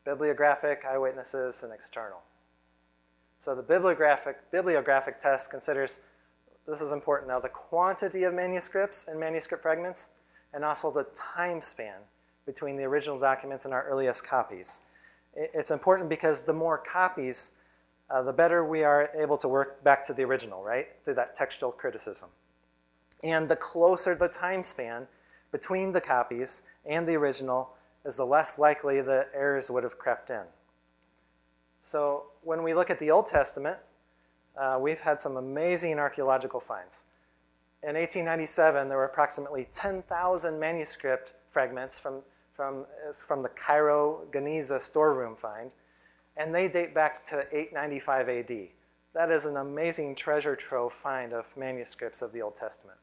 [0.04, 2.20] bibliographic, eyewitnesses, and external.
[3.40, 6.00] So the bibliographic, bibliographic test considers,
[6.68, 10.10] this is important now, the quantity of manuscripts and manuscript fragments,
[10.54, 12.00] and also the time span
[12.46, 14.82] between the original documents and our earliest copies
[15.38, 17.52] it's important because the more copies,
[18.10, 20.88] uh, the better we are able to work back to the original, right?
[21.04, 22.30] Through that textual criticism.
[23.24, 25.08] And the closer the time span
[25.52, 27.70] between the copies and the original
[28.06, 30.44] is the less likely the errors would have crept in.
[31.82, 33.78] So when we look at the Old Testament,
[34.58, 37.06] uh, we've had some amazing archaeological finds.
[37.84, 42.22] In 1897, there were approximately 10,000 manuscript fragments from
[42.58, 42.86] from,
[43.28, 45.70] from the Cairo Geniza storeroom find,
[46.36, 48.58] and they date back to 895 AD.
[49.14, 52.98] That is an amazing treasure trove find of manuscripts of the Old Testament.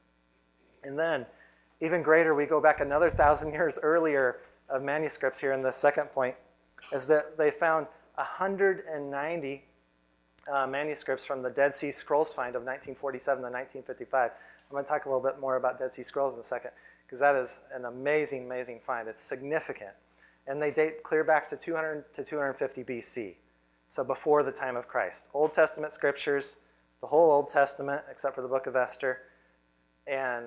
[0.82, 1.24] And then,
[1.80, 6.06] even greater, we go back another thousand years earlier of manuscripts here in the second
[6.06, 6.34] point,
[6.92, 7.86] is that they found
[8.16, 9.64] 190
[10.52, 14.30] uh, manuscripts from the Dead Sea Scrolls find of 1947 to 1955.
[14.30, 16.72] I'm going to talk a little bit more about Dead Sea Scrolls in a second
[17.04, 19.08] because that is an amazing, amazing find.
[19.08, 19.92] It's significant.
[20.46, 23.34] And they date clear back to 200 to 250 BC,
[23.88, 25.30] so before the time of Christ.
[25.32, 26.58] Old Testament scriptures,
[27.00, 29.20] the whole Old Testament, except for the book of Esther,
[30.06, 30.46] and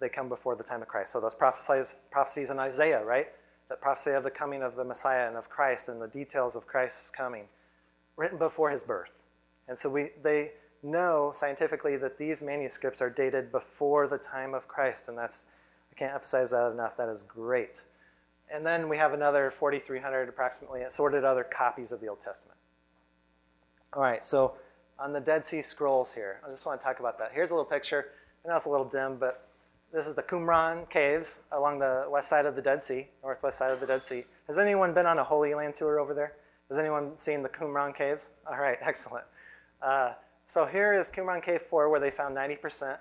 [0.00, 1.12] they come before the time of Christ.
[1.12, 3.28] So those prophecies, prophecies in Isaiah, right?
[3.68, 6.66] That prophecy of the coming of the Messiah and of Christ and the details of
[6.66, 7.44] Christ's coming,
[8.16, 9.22] written before his birth.
[9.68, 14.68] And so we, they know scientifically that these manuscripts are dated before the time of
[14.68, 15.46] Christ, and that's
[15.98, 16.96] can't emphasize that enough.
[16.96, 17.82] That is great.
[18.52, 22.56] And then we have another 4,300 approximately assorted other copies of the Old Testament.
[23.92, 24.54] All right, so
[24.98, 27.32] on the Dead Sea Scrolls here, I just want to talk about that.
[27.32, 28.06] Here's a little picture.
[28.44, 29.48] I know it's a little dim, but
[29.92, 33.70] this is the Qumran Caves along the west side of the Dead Sea, northwest side
[33.70, 34.24] of the Dead Sea.
[34.46, 36.34] Has anyone been on a Holy Land tour over there?
[36.68, 38.30] Has anyone seen the Qumran Caves?
[38.46, 39.24] All right, excellent.
[39.82, 40.12] Uh,
[40.46, 42.98] so here is Qumran Cave 4, where they found 90%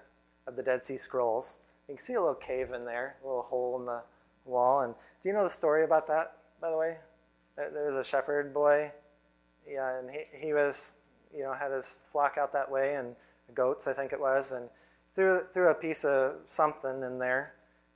[0.48, 1.60] of the Dead Sea Scrolls.
[1.88, 4.02] You can see a little cave in there, a little hole in the
[4.46, 4.82] wall.
[4.82, 6.98] And do you know the story about that, by the way?
[7.56, 8.92] There was a shepherd boy,
[9.68, 10.94] yeah, and he, he was,
[11.36, 13.16] you know, had his flock out that way, and
[13.56, 14.70] goats, I think it was, and
[15.16, 17.54] threw, threw a piece of something in there,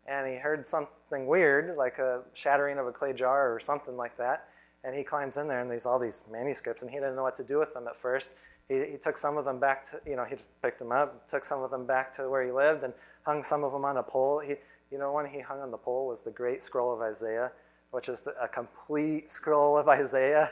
[0.08, 4.18] and he heard something weird, like a shattering of a clay jar or something like
[4.18, 4.48] that.
[4.84, 7.36] And he climbs in there, and there's all these manuscripts, and he didn't know what
[7.36, 8.34] to do with them at first.
[8.68, 11.28] He, he took some of them back to, you know, he just picked them up,
[11.28, 13.98] took some of them back to where he lived, and hung some of them on
[13.98, 14.40] a pole.
[14.40, 14.56] He,
[14.92, 17.52] you know, one he hung on the pole was the Great Scroll of Isaiah,
[17.92, 20.52] which is the, a complete scroll of Isaiah.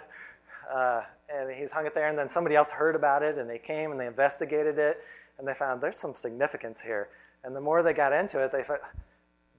[0.73, 1.01] Uh,
[1.34, 3.91] and he's hung it there, and then somebody else heard about it, and they came
[3.91, 5.03] and they investigated it,
[5.38, 7.10] and they found there's some significance here.
[7.43, 8.82] And the more they got into it, they thought,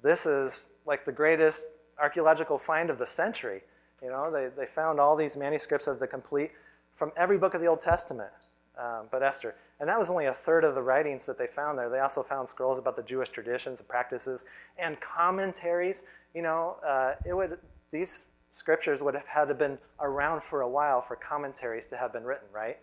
[0.02, 3.62] this is like the greatest archaeological find of the century.
[4.02, 6.52] You know, they, they found all these manuscripts of the complete
[6.94, 8.30] from every book of the Old Testament,
[8.78, 9.54] um, but Esther.
[9.80, 11.88] And that was only a third of the writings that they found there.
[11.88, 14.44] They also found scrolls about the Jewish traditions and practices
[14.78, 16.04] and commentaries.
[16.34, 17.58] You know, uh, it would
[17.90, 22.12] these scriptures would have had to been around for a while for commentaries to have
[22.12, 22.78] been written, right?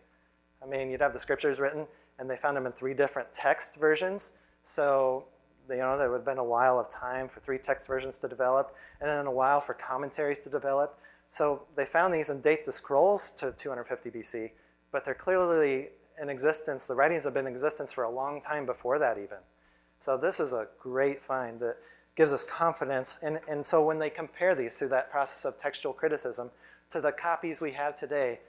[0.61, 1.85] I mean, you'd have the scriptures written,
[2.19, 4.33] and they found them in three different text versions.
[4.63, 5.25] So,
[5.69, 8.27] you know, there would have been a while of time for three text versions to
[8.27, 10.99] develop, and then a while for commentaries to develop.
[11.29, 14.51] So they found these and date the scrolls to 250 BC,
[14.91, 15.89] but they're clearly
[16.21, 19.37] in existence, the writings have been in existence for a long time before that, even.
[19.99, 21.77] So, this is a great find that
[22.15, 23.19] gives us confidence.
[23.21, 26.51] And, and so, when they compare these through that process of textual criticism
[26.91, 28.39] to the copies we have today,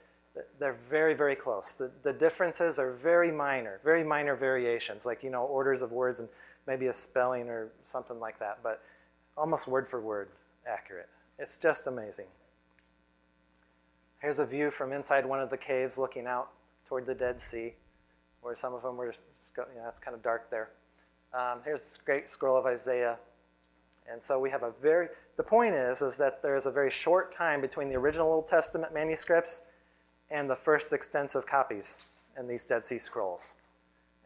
[0.59, 1.75] they're very, very close.
[1.75, 6.19] The, the differences are very minor, very minor variations, like, you know, orders of words
[6.19, 6.29] and
[6.67, 8.81] maybe a spelling or something like that, but
[9.35, 10.29] almost word for word
[10.67, 11.09] accurate.
[11.39, 12.27] It's just amazing.
[14.21, 16.49] Here's a view from inside one of the caves looking out
[16.89, 17.75] toward the Dead Sea,
[18.41, 20.71] where some of them were, just, you know, it's kind of dark there.
[21.33, 23.17] Um, here's this great scroll of Isaiah.
[24.11, 27.31] And so we have a very, the point is, is that there's a very short
[27.31, 29.63] time between the original Old Testament manuscripts
[30.31, 32.05] and the first extensive copies
[32.39, 33.57] in these Dead Sea Scrolls.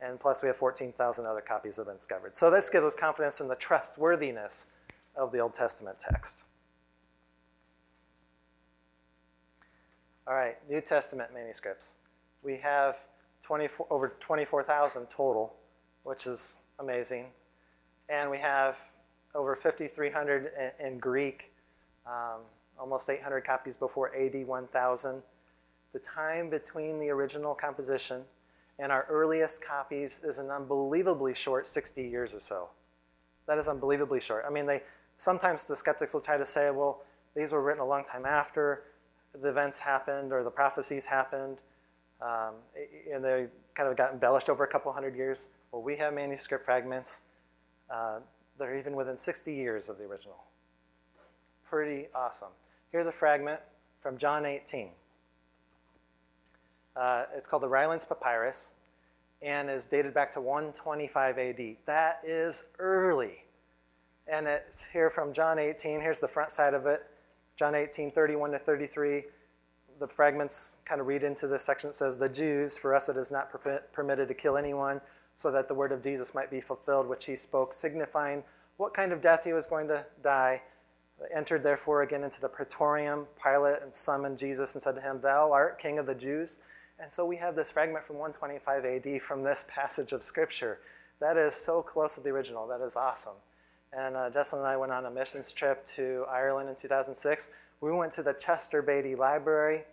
[0.02, 2.34] And plus, we have 14,000 other copies that have been discovered.
[2.34, 4.67] So this gives us confidence in the trustworthiness
[5.17, 6.45] of the Old Testament text.
[10.26, 11.97] All right, New Testament manuscripts
[12.43, 12.97] we have
[13.41, 15.53] 24, over 24,000 total,
[16.03, 17.27] which is amazing.
[18.10, 18.77] And we have
[19.36, 21.51] over 5,300 in, in, Greek,
[22.06, 22.41] um,
[22.79, 25.21] almost 800 copies before AD 1000.
[25.93, 28.21] The time between the original composition
[28.79, 32.69] and our earliest copies is an unbelievably short 60 years or so.
[33.47, 34.45] That is unbelievably short.
[34.47, 34.84] I mean, they
[35.17, 37.01] sometimes the skeptics will try to say, well,
[37.36, 38.84] these were written a long time after
[39.41, 41.58] the events happened or the prophecies happened.
[42.24, 42.54] Um,
[43.12, 45.50] and they kind of got embellished over a couple hundred years.
[45.71, 47.24] Well, we have manuscript fragments
[47.90, 48.19] uh,
[48.58, 50.44] that are even within 60 years of the original.
[51.69, 52.50] Pretty awesome.
[52.92, 53.60] Here's a fragment
[54.02, 54.90] from John 18.
[56.96, 58.76] Uh, it's called the Rylands Papyrus
[59.42, 61.76] and is dated back to 125 AD.
[61.86, 63.44] That is early.
[64.28, 66.00] And it's here from John 18.
[66.00, 67.04] Here's the front side of it
[67.58, 69.24] John 18, 31 to 33
[70.00, 71.89] the fragments kind of read into this section.
[71.89, 73.52] It says, The Jews, for us it is not
[73.91, 75.02] permitted to kill anyone,
[75.35, 78.44] so that the word of Jesus might be fulfilled, which he spoke, signifying
[78.77, 80.62] what kind of death he was going to die.
[81.19, 83.27] They Entered therefore again into the praetorium.
[83.41, 86.60] Pilate and summoned Jesus and said to him, Thou art king of the Jews.
[87.00, 90.79] And so we have this fragment from 125 AD from this passage of Scripture.
[91.19, 92.67] That is so close to the original.
[92.67, 93.33] That is awesome.
[93.96, 97.50] And uh, and I went on a missions trip to Ireland in 2006.
[97.84, 99.84] We went to the Chester Beatty Library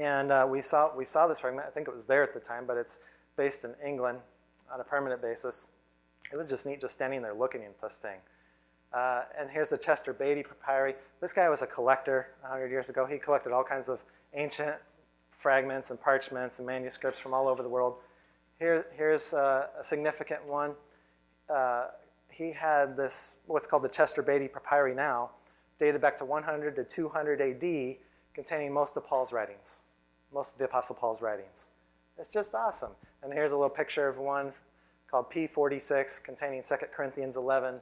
[0.00, 1.66] And uh, we, saw, we saw this fragment.
[1.66, 3.00] I think it was there at the time, but it's
[3.36, 4.20] based in England
[4.72, 5.72] on a permanent basis.
[6.32, 8.18] It was just neat just standing there looking at this thing.
[8.92, 10.94] Uh, and here's the Chester Beatty Papyri.
[11.20, 13.06] This guy was a collector 100 years ago.
[13.06, 14.04] He collected all kinds of
[14.34, 14.76] ancient
[15.32, 17.96] fragments and parchments and manuscripts from all over the world.
[18.60, 20.74] Here, here's uh, a significant one.
[21.52, 21.88] Uh,
[22.30, 25.30] he had this, what's called the Chester Beatty Papyri now,
[25.78, 27.96] dated back to 100 to 200 AD,
[28.34, 29.84] containing most of Paul's writings,
[30.32, 31.70] most of the Apostle Paul's writings.
[32.18, 32.92] It's just awesome.
[33.22, 34.52] And here's a little picture of one
[35.10, 37.76] called P46, containing 2 Corinthians 11,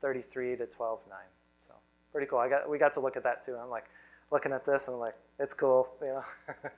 [0.00, 1.18] 33 to 12, 9.
[1.58, 1.74] So
[2.12, 2.38] pretty cool.
[2.38, 3.56] I got, we got to look at that too.
[3.56, 3.86] I'm like
[4.30, 6.24] looking at this and I'm like, it's cool, you know.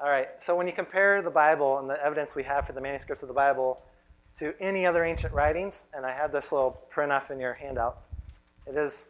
[0.00, 2.80] All right, so when you compare the Bible and the evidence we have for the
[2.80, 3.82] manuscripts of the Bible
[4.38, 7.98] to any other ancient writings, and I have this little print off in your handout,
[8.66, 9.08] it is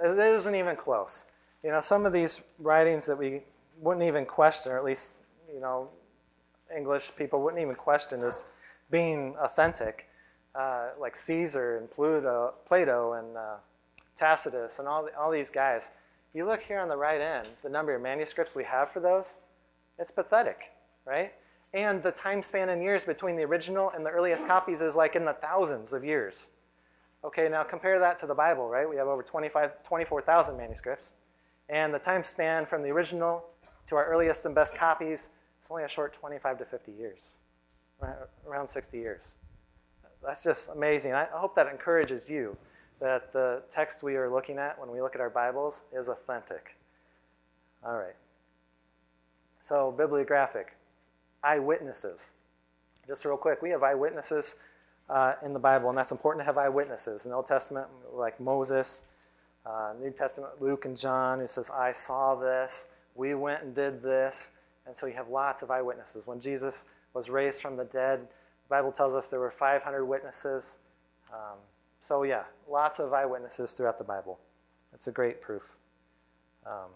[0.00, 1.26] it isn't even close.
[1.62, 3.42] You know, some of these writings that we
[3.80, 5.16] wouldn't even question, or at least,
[5.52, 5.88] you know,
[6.74, 8.44] English people wouldn't even question as
[8.90, 10.06] being authentic,
[10.54, 13.56] uh, like Caesar and Pluto, Plato and uh,
[14.16, 15.90] Tacitus and all, the, all these guys.
[16.34, 19.40] You look here on the right end, the number of manuscripts we have for those,
[19.98, 20.72] it's pathetic,
[21.04, 21.32] right?
[21.74, 25.16] And the time span in years between the original and the earliest copies is like
[25.16, 26.50] in the thousands of years.
[27.24, 28.88] Okay, now compare that to the Bible, right?
[28.88, 31.16] We have over 24,000 manuscripts.
[31.68, 33.44] And the time span from the original
[33.86, 37.36] to our earliest and best copies is only a short 25 to 50 years,
[38.46, 39.36] around 60 years.
[40.24, 41.12] That's just amazing.
[41.12, 42.56] I hope that encourages you
[43.00, 46.76] that the text we are looking at when we look at our Bibles is authentic.
[47.84, 48.16] All right.
[49.60, 50.76] So, bibliographic,
[51.44, 52.34] eyewitnesses.
[53.06, 54.56] Just real quick, we have eyewitnesses
[55.10, 57.24] uh, in the Bible, and that's important to have eyewitnesses.
[57.24, 59.04] In the Old Testament, like Moses,
[59.64, 64.02] uh, New Testament, Luke and John, who says, I saw this, we went and did
[64.02, 64.52] this.
[64.86, 66.26] And so you have lots of eyewitnesses.
[66.26, 70.80] When Jesus was raised from the dead, the Bible tells us there were 500 witnesses.
[71.32, 71.58] Um,
[72.00, 74.38] so, yeah, lots of eyewitnesses throughout the Bible.
[74.94, 75.76] It's a great proof
[76.66, 76.90] um,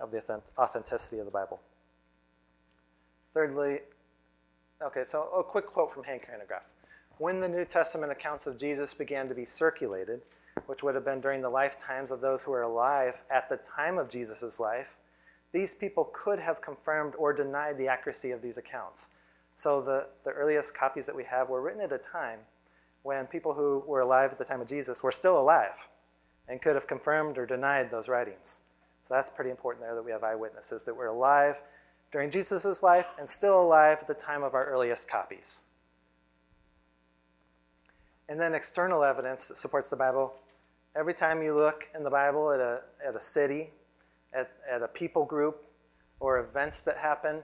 [0.00, 0.22] of the
[0.58, 1.60] authenticity of the Bible.
[3.34, 3.80] Thirdly,
[4.82, 6.62] okay, so a quick quote from Hank Hanegraaff
[7.22, 10.22] when the New Testament accounts of Jesus began to be circulated,
[10.66, 13.96] which would have been during the lifetimes of those who were alive at the time
[13.96, 14.96] of Jesus' life,
[15.52, 19.10] these people could have confirmed or denied the accuracy of these accounts.
[19.54, 22.40] So the, the earliest copies that we have were written at a time
[23.04, 25.88] when people who were alive at the time of Jesus were still alive
[26.48, 28.62] and could have confirmed or denied those writings.
[29.04, 31.62] So that's pretty important there that we have eyewitnesses that were alive
[32.10, 35.62] during Jesus' life and still alive at the time of our earliest copies.
[38.32, 40.32] And then external evidence that supports the Bible.
[40.96, 43.68] Every time you look in the Bible at a, at a city,
[44.32, 45.66] at, at a people group,
[46.18, 47.42] or events that happen,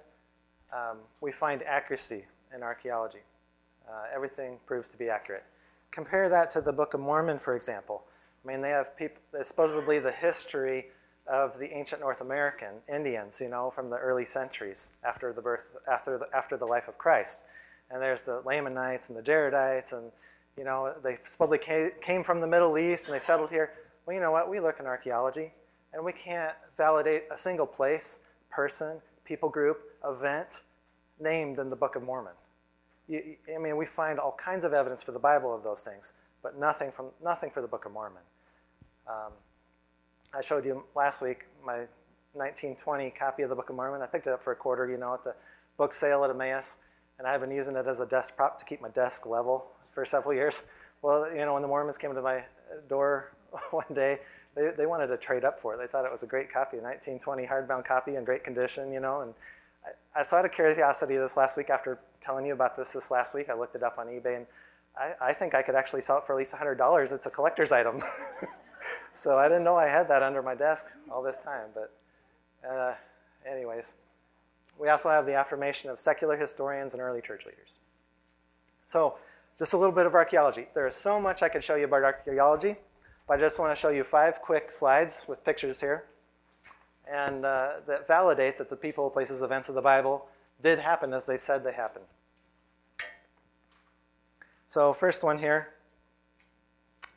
[0.72, 2.24] um, we find accuracy
[2.56, 3.18] in archaeology.
[3.86, 5.44] Uh, everything proves to be accurate.
[5.90, 8.04] Compare that to the Book of Mormon, for example.
[8.42, 10.86] I mean, they have people, supposedly the history
[11.26, 15.68] of the ancient North American Indians, you know, from the early centuries after the birth,
[15.86, 17.44] after the, after the life of Christ.
[17.90, 20.10] And there's the Lamanites and the Jaredites and
[20.58, 21.60] you know, they supposedly
[22.00, 23.74] came from the Middle East and they settled here.
[24.04, 24.50] Well, you know what?
[24.50, 25.52] We look in archaeology
[25.94, 28.18] and we can't validate a single place,
[28.50, 30.62] person, people group, event
[31.20, 32.32] named in the Book of Mormon.
[33.10, 36.58] I mean, we find all kinds of evidence for the Bible of those things, but
[36.58, 38.22] nothing, from, nothing for the Book of Mormon.
[39.08, 39.32] Um,
[40.34, 41.86] I showed you last week my
[42.34, 44.02] 1920 copy of the Book of Mormon.
[44.02, 45.34] I picked it up for a quarter, you know, at the
[45.78, 46.78] book sale at Emmaus,
[47.18, 50.04] and I've been using it as a desk prop to keep my desk level for
[50.04, 50.62] several years.
[51.02, 52.44] Well, you know, when the Mormons came to my
[52.88, 53.32] door
[53.72, 54.20] one day,
[54.54, 55.78] they, they wanted to trade up for it.
[55.78, 59.00] They thought it was a great copy, a 1920 hardbound copy in great condition, you
[59.00, 59.22] know.
[59.22, 59.34] And
[59.84, 63.10] I, I so out of curiosity this last week, after telling you about this this
[63.10, 64.46] last week, I looked it up on eBay, and
[64.96, 67.12] I, I think I could actually sell it for at least $100.
[67.12, 68.00] It's a collector's item.
[69.12, 71.70] so I didn't know I had that under my desk all this time.
[71.74, 71.92] But,
[72.64, 72.94] uh,
[73.44, 73.96] anyways,
[74.78, 77.80] we also have the affirmation of secular historians and early church leaders.
[78.84, 79.18] So
[79.58, 80.66] just a little bit of archaeology.
[80.72, 82.76] There is so much I could show you about archaeology,
[83.26, 86.04] but I just want to show you five quick slides with pictures here
[87.10, 90.26] and uh, that validate that the people, places, events of the Bible
[90.62, 92.04] did happen as they said they happened.
[94.66, 95.70] So, first one here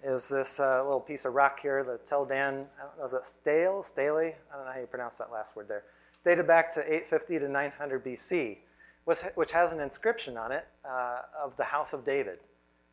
[0.03, 2.65] is this uh, little piece of rock here, the Tel Dan,
[3.03, 3.83] is it Stale?
[3.83, 4.33] Staley?
[4.51, 5.83] I don't know how you pronounce that last word there.
[6.23, 8.57] Dated back to 850 to 900 BC
[9.05, 12.39] which has an inscription on it uh, of the house of David.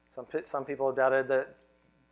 [0.09, 1.57] Some, some people doubted that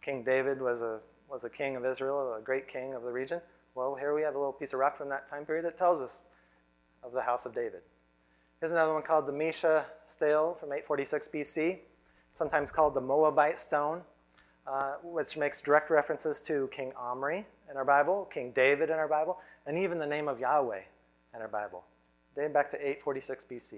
[0.02, 3.40] King David was a, was a king of Israel, a great king of the region.
[3.74, 6.00] Well, here we have a little piece of rock from that time period that tells
[6.00, 6.24] us
[7.02, 7.80] of the house of David.
[8.60, 11.78] Here's another one called the Mesha stele from 846 BC,
[12.32, 14.00] sometimes called the Moabite stone,
[14.66, 19.08] uh, which makes direct references to King Omri in our Bible, King David in our
[19.08, 20.80] Bible, and even the name of Yahweh
[21.34, 21.84] in our Bible,
[22.36, 23.70] dating back to 846 BC.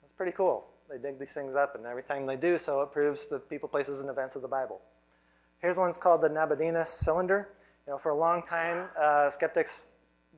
[0.00, 0.66] That's pretty cool.
[0.90, 3.68] They dig these things up, and every time they do so, it proves the people,
[3.68, 4.80] places, and events of the Bible.
[5.60, 7.48] Here's one's called the Nabonidus cylinder.
[7.86, 9.88] You know, for a long time, uh, skeptics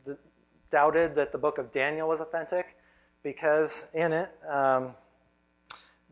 [0.05, 0.13] d-
[0.71, 2.77] doubted that the book of Daniel was authentic
[3.23, 4.95] because in it, um,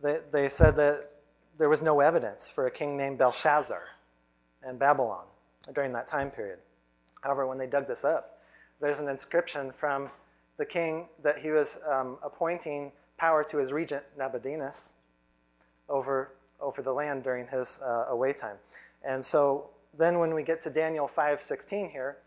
[0.03, 1.11] they, they said that
[1.59, 3.83] there was no evidence for a king named Belshazzar
[4.68, 5.24] in Babylon
[5.74, 6.59] during that time period.
[7.22, 8.39] However, when they dug this up,
[8.81, 10.11] there's an inscription from
[10.59, 14.94] the king that he was um, appointing power to his regent Nabonidus
[15.88, 18.57] over, over the land during his uh, away time.
[19.04, 22.18] And so then when we get to Daniel 5:16 here,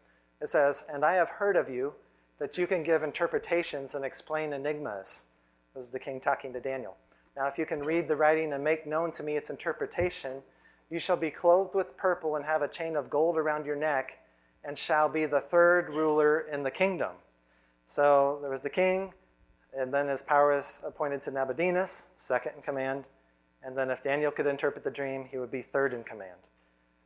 [0.41, 1.93] it says, "And I have heard of you
[2.39, 5.27] that you can give interpretations and explain enigmas."
[5.75, 6.97] This is the king talking to Daniel.
[7.36, 10.41] Now, if you can read the writing and make known to me its interpretation,
[10.89, 14.19] you shall be clothed with purple and have a chain of gold around your neck,
[14.63, 17.11] and shall be the third ruler in the kingdom.
[17.89, 19.11] So there was the king,
[19.75, 23.05] and then his power is appointed to Nabonidus, second in command.
[23.63, 26.37] And then if Daniel could interpret the dream, he would be third in command.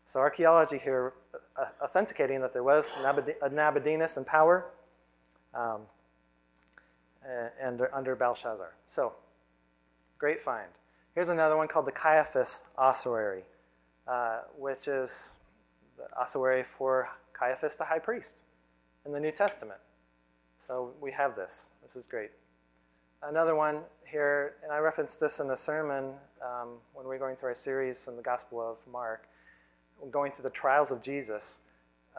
[0.05, 1.13] So archaeology here
[1.55, 4.65] uh, authenticating that there was Nabonidus in power
[5.53, 5.83] um,
[7.61, 8.73] and under Belshazzar.
[8.85, 9.13] So,
[10.17, 10.67] great find.
[11.15, 13.43] Here's another one called the Caiaphas Ossuary,
[14.05, 15.37] uh, which is
[15.95, 18.43] the ossuary for Caiaphas the high priest
[19.05, 19.79] in the New Testament.
[20.67, 21.69] So we have this.
[21.81, 22.31] This is great.
[23.21, 27.35] Another one here, and I referenced this in a sermon um, when we were going
[27.35, 29.27] through our series in the Gospel of Mark
[30.11, 31.61] going through the trials of Jesus,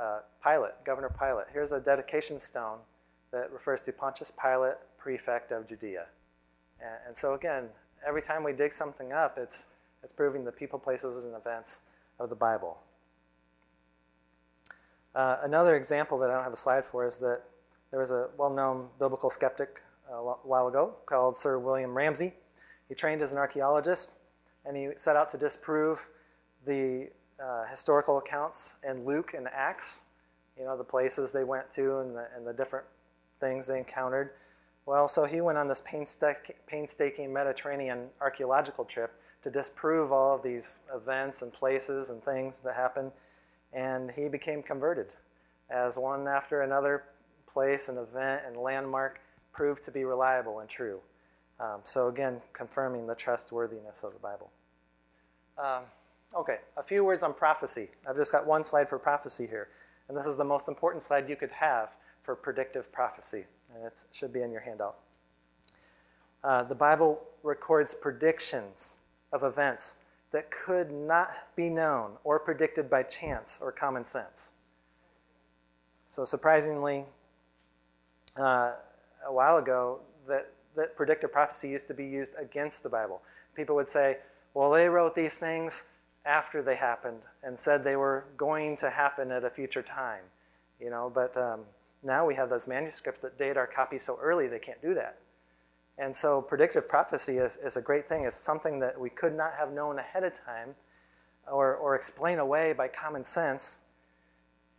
[0.01, 2.79] uh, Pilate, Governor Pilate, here's a dedication stone
[3.31, 6.07] that refers to Pontius Pilate, prefect of Judea.
[6.81, 7.65] And, and so, again,
[8.07, 9.69] every time we dig something up, it's,
[10.03, 11.83] it's proving the people, places, and events
[12.19, 12.79] of the Bible.
[15.15, 17.43] Uh, another example that I don't have a slide for is that
[17.95, 19.81] there was a well known biblical skeptic
[20.13, 22.35] a while ago called Sir William Ramsay.
[22.89, 24.15] He trained as an archaeologist
[24.65, 26.11] and he set out to disprove
[26.67, 30.07] the uh, historical accounts in Luke and Acts,
[30.59, 32.85] you know, the places they went to and the, and the different
[33.39, 34.31] things they encountered.
[34.87, 40.81] Well, so he went on this painstaking Mediterranean archaeological trip to disprove all of these
[40.93, 43.13] events and places and things that happened,
[43.73, 45.07] and he became converted
[45.71, 47.05] as one after another
[47.55, 49.21] place and event and landmark
[49.53, 51.01] proved to be reliable and true.
[51.59, 54.51] Um, so, again, confirming the trustworthiness of the Bible.
[55.57, 55.85] Um,
[56.37, 57.89] Okay, a few words on prophecy.
[58.09, 59.69] I've just got one slide for prophecy here.
[60.09, 63.45] And this is the most important slide you could have for predictive prophecy.
[63.73, 64.97] And it should be in your handout.
[66.43, 69.03] Uh, the Bible records predictions
[69.33, 69.99] of events
[70.33, 74.53] that could not be known or predicted by chance or common sense.
[76.07, 77.05] So, surprisingly,
[78.37, 78.73] uh,
[79.27, 83.23] a while ago, that, that predictive prophecy used to be used against the Bible.
[83.55, 84.19] People would say,
[84.55, 85.87] well, they wrote these things
[86.25, 90.23] after they happened and said they were going to happen at a future time.
[90.81, 91.61] You know, but um,
[92.03, 95.19] now we have those manuscripts that date our copies so early they can't do that.
[95.97, 98.25] And so predictive prophecy is, is a great thing.
[98.25, 100.75] It's something that we could not have known ahead of time
[101.51, 103.83] or, or explain away by common sense.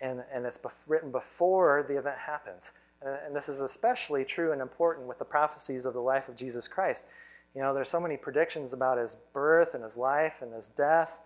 [0.02, 2.74] And, and it's bef- written before the event happens.
[3.02, 6.36] And, and this is especially true and important with the prophecies of the life of
[6.36, 7.08] Jesus Christ.
[7.54, 11.20] You know, there's so many predictions about his birth and his life and his death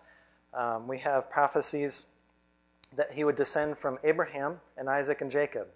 [0.52, 2.06] um, we have prophecies
[2.96, 5.68] that he would descend from Abraham and Isaac and Jacob,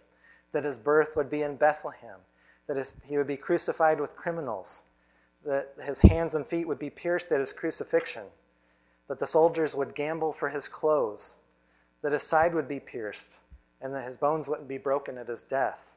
[0.53, 2.19] that his birth would be in Bethlehem,
[2.67, 4.85] that his, he would be crucified with criminals,
[5.45, 8.25] that his hands and feet would be pierced at his crucifixion,
[9.07, 11.43] that the soldiers would gamble for his clothes,
[12.03, 13.43] that his side would be pierced,
[13.85, 15.95] and that his bones wouldn't be broken at his death,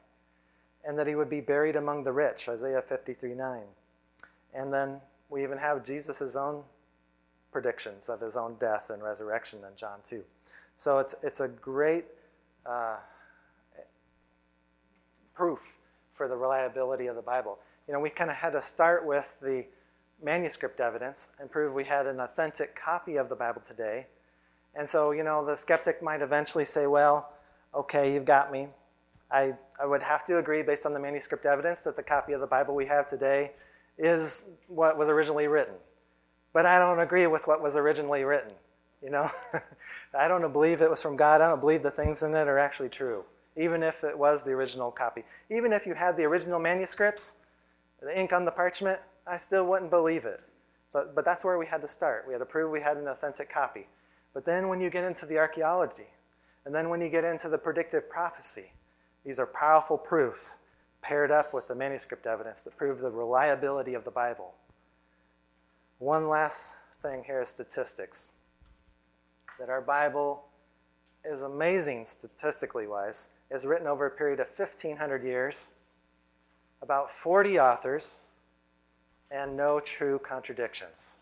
[0.86, 3.62] and that he would be buried among the rich, Isaiah 53 9.
[4.54, 6.62] And then we even have Jesus' own
[7.50, 10.22] predictions of his own death and resurrection in John 2.
[10.76, 12.04] So it's, it's a great
[12.66, 12.96] uh,
[15.34, 15.78] proof
[16.12, 17.58] for the reliability of the Bible.
[17.86, 19.64] You know, we kind of had to start with the
[20.22, 24.06] manuscript evidence and prove we had an authentic copy of the Bible today.
[24.74, 27.30] And so, you know, the skeptic might eventually say, well,
[27.74, 28.68] okay, you've got me.
[29.30, 32.40] I, I would have to agree, based on the manuscript evidence, that the copy of
[32.40, 33.52] the Bible we have today
[33.98, 35.74] is what was originally written
[36.52, 38.52] but I don't agree with what was originally written.
[39.02, 39.30] You know,
[40.18, 41.40] I don't believe it was from God.
[41.40, 43.24] I don't believe the things in it are actually true,
[43.56, 45.24] even if it was the original copy.
[45.50, 47.36] Even if you had the original manuscripts,
[48.02, 50.40] the ink on the parchment, I still wouldn't believe it.
[50.92, 52.24] But, but that's where we had to start.
[52.26, 53.86] We had to prove we had an authentic copy.
[54.34, 56.06] But then when you get into the archaeology,
[56.68, 58.72] and then when you get into the predictive prophecy,
[59.24, 60.58] these are powerful proofs
[61.00, 64.52] paired up with the manuscript evidence that prove the reliability of the Bible.
[65.98, 68.32] One last thing here is statistics.
[69.58, 70.44] That our Bible
[71.24, 75.72] is amazing statistically wise, is written over a period of 1,500 years,
[76.82, 78.24] about 40 authors,
[79.30, 81.20] and no true contradictions.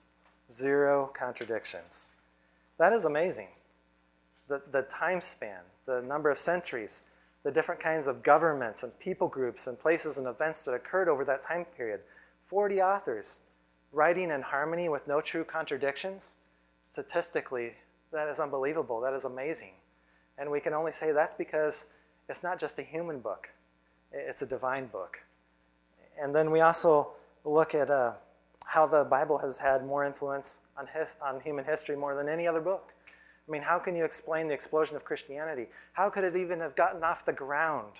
[0.50, 2.08] Zero contradictions.
[2.78, 3.46] That is amazing.
[4.48, 7.04] The, the time span, the number of centuries,
[7.42, 11.24] the different kinds of governments and people groups and places and events that occurred over
[11.24, 12.00] that time period.
[12.44, 13.40] 40 authors
[13.92, 16.36] writing in harmony with no true contradictions.
[16.82, 17.72] Statistically,
[18.12, 19.00] that is unbelievable.
[19.00, 19.72] That is amazing.
[20.38, 21.86] And we can only say that's because
[22.28, 23.48] it's not just a human book,
[24.12, 25.18] it's a divine book.
[26.20, 27.10] And then we also
[27.44, 28.12] look at uh,
[28.64, 32.46] how the Bible has had more influence on, his, on human history more than any
[32.46, 32.92] other book.
[33.46, 35.66] I mean, how can you explain the explosion of Christianity?
[35.92, 37.92] How could it even have gotten off the ground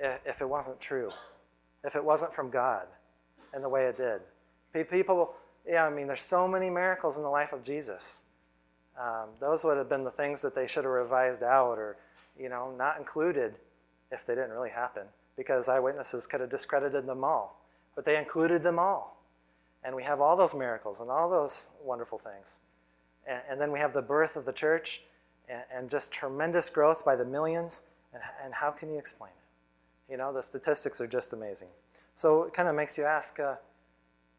[0.00, 1.10] if it wasn't true?
[1.84, 2.86] If it wasn't from God
[3.52, 4.20] and the way it did?
[4.90, 5.34] People,
[5.66, 8.22] yeah, I mean, there's so many miracles in the life of Jesus.
[8.98, 11.96] Um, those would have been the things that they should have revised out or,
[12.38, 13.54] you know, not included
[14.10, 15.02] if they didn't really happen
[15.36, 17.62] because eyewitnesses could have discredited them all.
[17.94, 19.22] But they included them all.
[19.84, 22.60] And we have all those miracles and all those wonderful things.
[23.28, 25.02] And, and then we have the birth of the church
[25.48, 27.84] and, and just tremendous growth by the millions.
[28.12, 30.12] And, and, how can you explain it?
[30.12, 31.68] You know, the statistics are just amazing.
[32.14, 33.56] So it kind of makes you ask uh,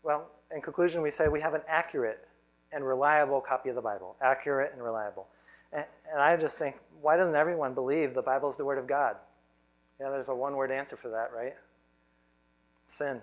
[0.04, 2.28] well, in conclusion, we say we have an accurate
[2.72, 4.16] and reliable copy of the Bible.
[4.22, 5.28] Accurate and reliable.
[5.74, 8.88] And, and I just think, why doesn't everyone believe the Bible is the Word of
[8.88, 9.18] God?
[10.00, 11.56] Yeah, there's a one word answer for that, right?
[12.88, 13.20] Sin.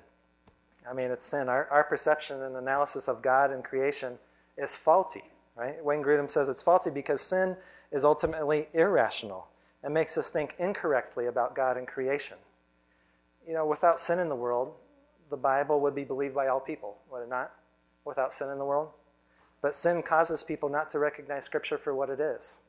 [0.89, 1.49] I mean, it's sin.
[1.49, 4.19] Our, our perception and analysis of God and creation
[4.59, 5.25] is faulty,
[5.57, 5.83] right?
[5.85, 7.57] Wayne Grudem says it's faulty because sin
[7.93, 9.49] is ultimately irrational
[9.83, 12.39] and makes us think incorrectly about God and creation.
[13.47, 14.73] You know, without sin in the world,
[15.31, 17.53] the Bible would be believed by all people, would it not?
[18.05, 18.91] Without sin in the world?
[19.63, 22.63] But sin causes people not to recognize Scripture for what it is.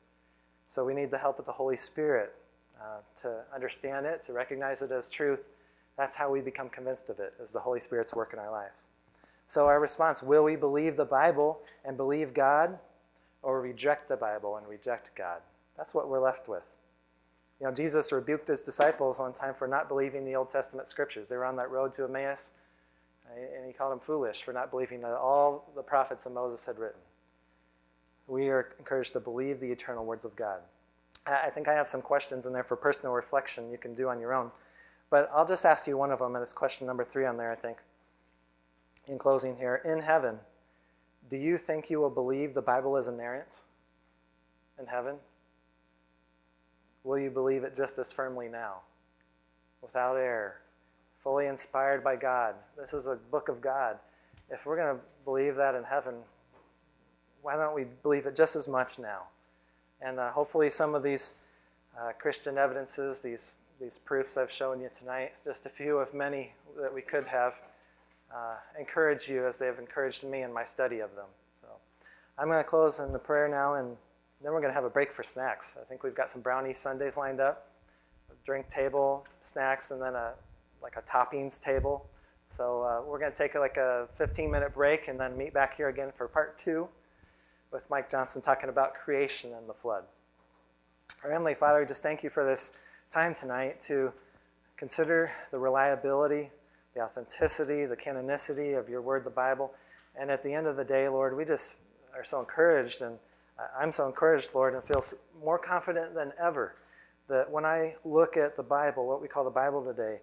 [0.66, 2.34] So we need the help of the Holy Spirit
[2.80, 5.50] uh, to understand it, to recognize it as truth.
[5.96, 8.85] That's how we become convinced of it, as the Holy Spirit's work in our life.
[9.46, 12.78] So, our response will we believe the Bible and believe God,
[13.42, 15.40] or reject the Bible and reject God?
[15.76, 16.74] That's what we're left with.
[17.60, 21.28] You know, Jesus rebuked his disciples one time for not believing the Old Testament scriptures.
[21.28, 22.52] They were on that road to Emmaus,
[23.34, 26.78] and he called them foolish for not believing that all the prophets of Moses had
[26.78, 27.00] written.
[28.26, 30.60] We are encouraged to believe the eternal words of God.
[31.26, 34.20] I think I have some questions in there for personal reflection you can do on
[34.20, 34.50] your own.
[35.10, 37.50] But I'll just ask you one of them, and it's question number three on there,
[37.50, 37.78] I think.
[39.08, 40.38] In closing here, in heaven,
[41.30, 43.62] do you think you will believe the Bible is inerrant
[44.78, 45.16] in heaven?
[47.04, 48.80] Will you believe it just as firmly now?
[49.80, 50.56] Without error,
[51.22, 52.56] fully inspired by God.
[52.76, 53.98] This is a book of God.
[54.50, 56.16] If we're going to believe that in heaven,
[57.42, 59.22] why don't we believe it just as much now?
[60.00, 61.36] And uh, hopefully, some of these
[61.98, 66.52] uh, Christian evidences, these, these proofs I've shown you tonight, just a few of many
[66.80, 67.54] that we could have,
[68.34, 71.26] uh, encourage you as they have encouraged me in my study of them.
[71.52, 71.66] So
[72.38, 73.96] I'm going to close in the prayer now and
[74.42, 75.76] then we're going to have a break for snacks.
[75.80, 77.70] I think we've got some brownie sundaes lined up,
[78.44, 80.34] drink table, snacks, and then a
[80.82, 82.06] like a toppings table.
[82.48, 85.76] So uh, we're going to take like a 15 minute break and then meet back
[85.76, 86.88] here again for part two
[87.72, 90.04] with Mike Johnson talking about creation and the flood.
[91.24, 92.72] Our Heavenly Father, just thank you for this
[93.10, 94.12] time tonight to
[94.76, 96.50] consider the reliability,
[96.96, 99.72] the authenticity, the canonicity of your word, the Bible.
[100.18, 101.76] And at the end of the day, Lord, we just
[102.14, 103.18] are so encouraged and
[103.78, 105.02] I'm so encouraged, Lord, and feel
[105.42, 106.74] more confident than ever
[107.28, 110.20] that when I look at the Bible, what we call the Bible today,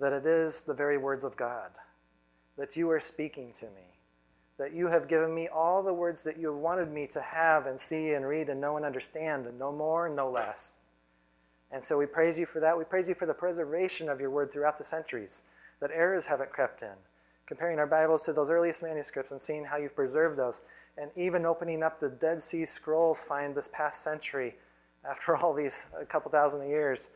[0.00, 1.70] that it is the very words of God,
[2.58, 3.98] that you are speaking to me,
[4.58, 7.66] that you have given me all the words that you have wanted me to have
[7.66, 10.78] and see and read and know and understand, and no more no less.
[11.72, 12.76] And so we praise you for that.
[12.76, 15.44] We praise you for the preservation of your word throughout the centuries,
[15.80, 16.94] that errors haven't crept in.
[17.46, 20.62] Comparing our Bibles to those earliest manuscripts and seeing how you've preserved those
[20.98, 24.56] and even opening up the Dead Sea Scrolls find this past century,
[25.08, 27.10] after all these a couple thousand years,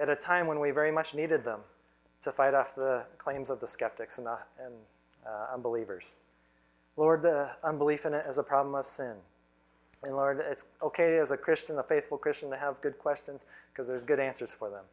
[0.00, 1.60] at a time when we very much needed them
[2.22, 4.74] to fight off the claims of the skeptics and, uh, and
[5.26, 6.20] uh, unbelievers.
[6.96, 9.14] Lord, the unbelief in it is a problem of sin.
[10.04, 13.88] And Lord, it's okay as a Christian, a faithful Christian, to have good questions because
[13.88, 14.84] there's good answers for them.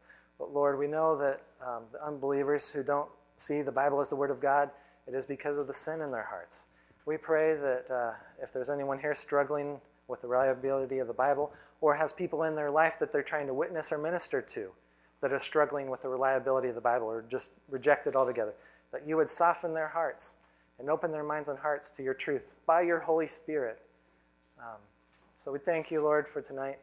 [0.42, 4.16] But Lord, we know that um, the unbelievers who don't see the Bible as the
[4.16, 4.72] Word of God,
[5.06, 6.66] it is because of the sin in their hearts.
[7.06, 11.54] We pray that uh, if there's anyone here struggling with the reliability of the Bible
[11.80, 14.72] or has people in their life that they're trying to witness or minister to
[15.22, 18.56] that are struggling with the reliability of the Bible or just reject it altogether,
[18.92, 20.38] that you would soften their hearts
[20.80, 23.80] and open their minds and hearts to your truth by your Holy Spirit.
[24.60, 24.80] Um,
[25.36, 26.80] so we thank you, Lord, for tonight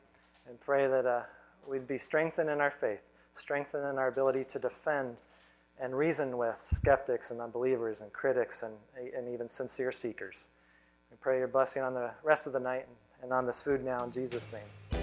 [0.48, 1.22] and pray that uh,
[1.68, 3.02] we'd be strengthened in our faith,
[3.38, 5.16] strengthened in our ability to defend
[5.80, 8.74] and reason with skeptics and unbelievers and critics and,
[9.16, 10.50] and even sincere seekers.
[11.10, 12.86] We pray your blessing on the rest of the night
[13.22, 14.97] and on this food now in Jesus' name.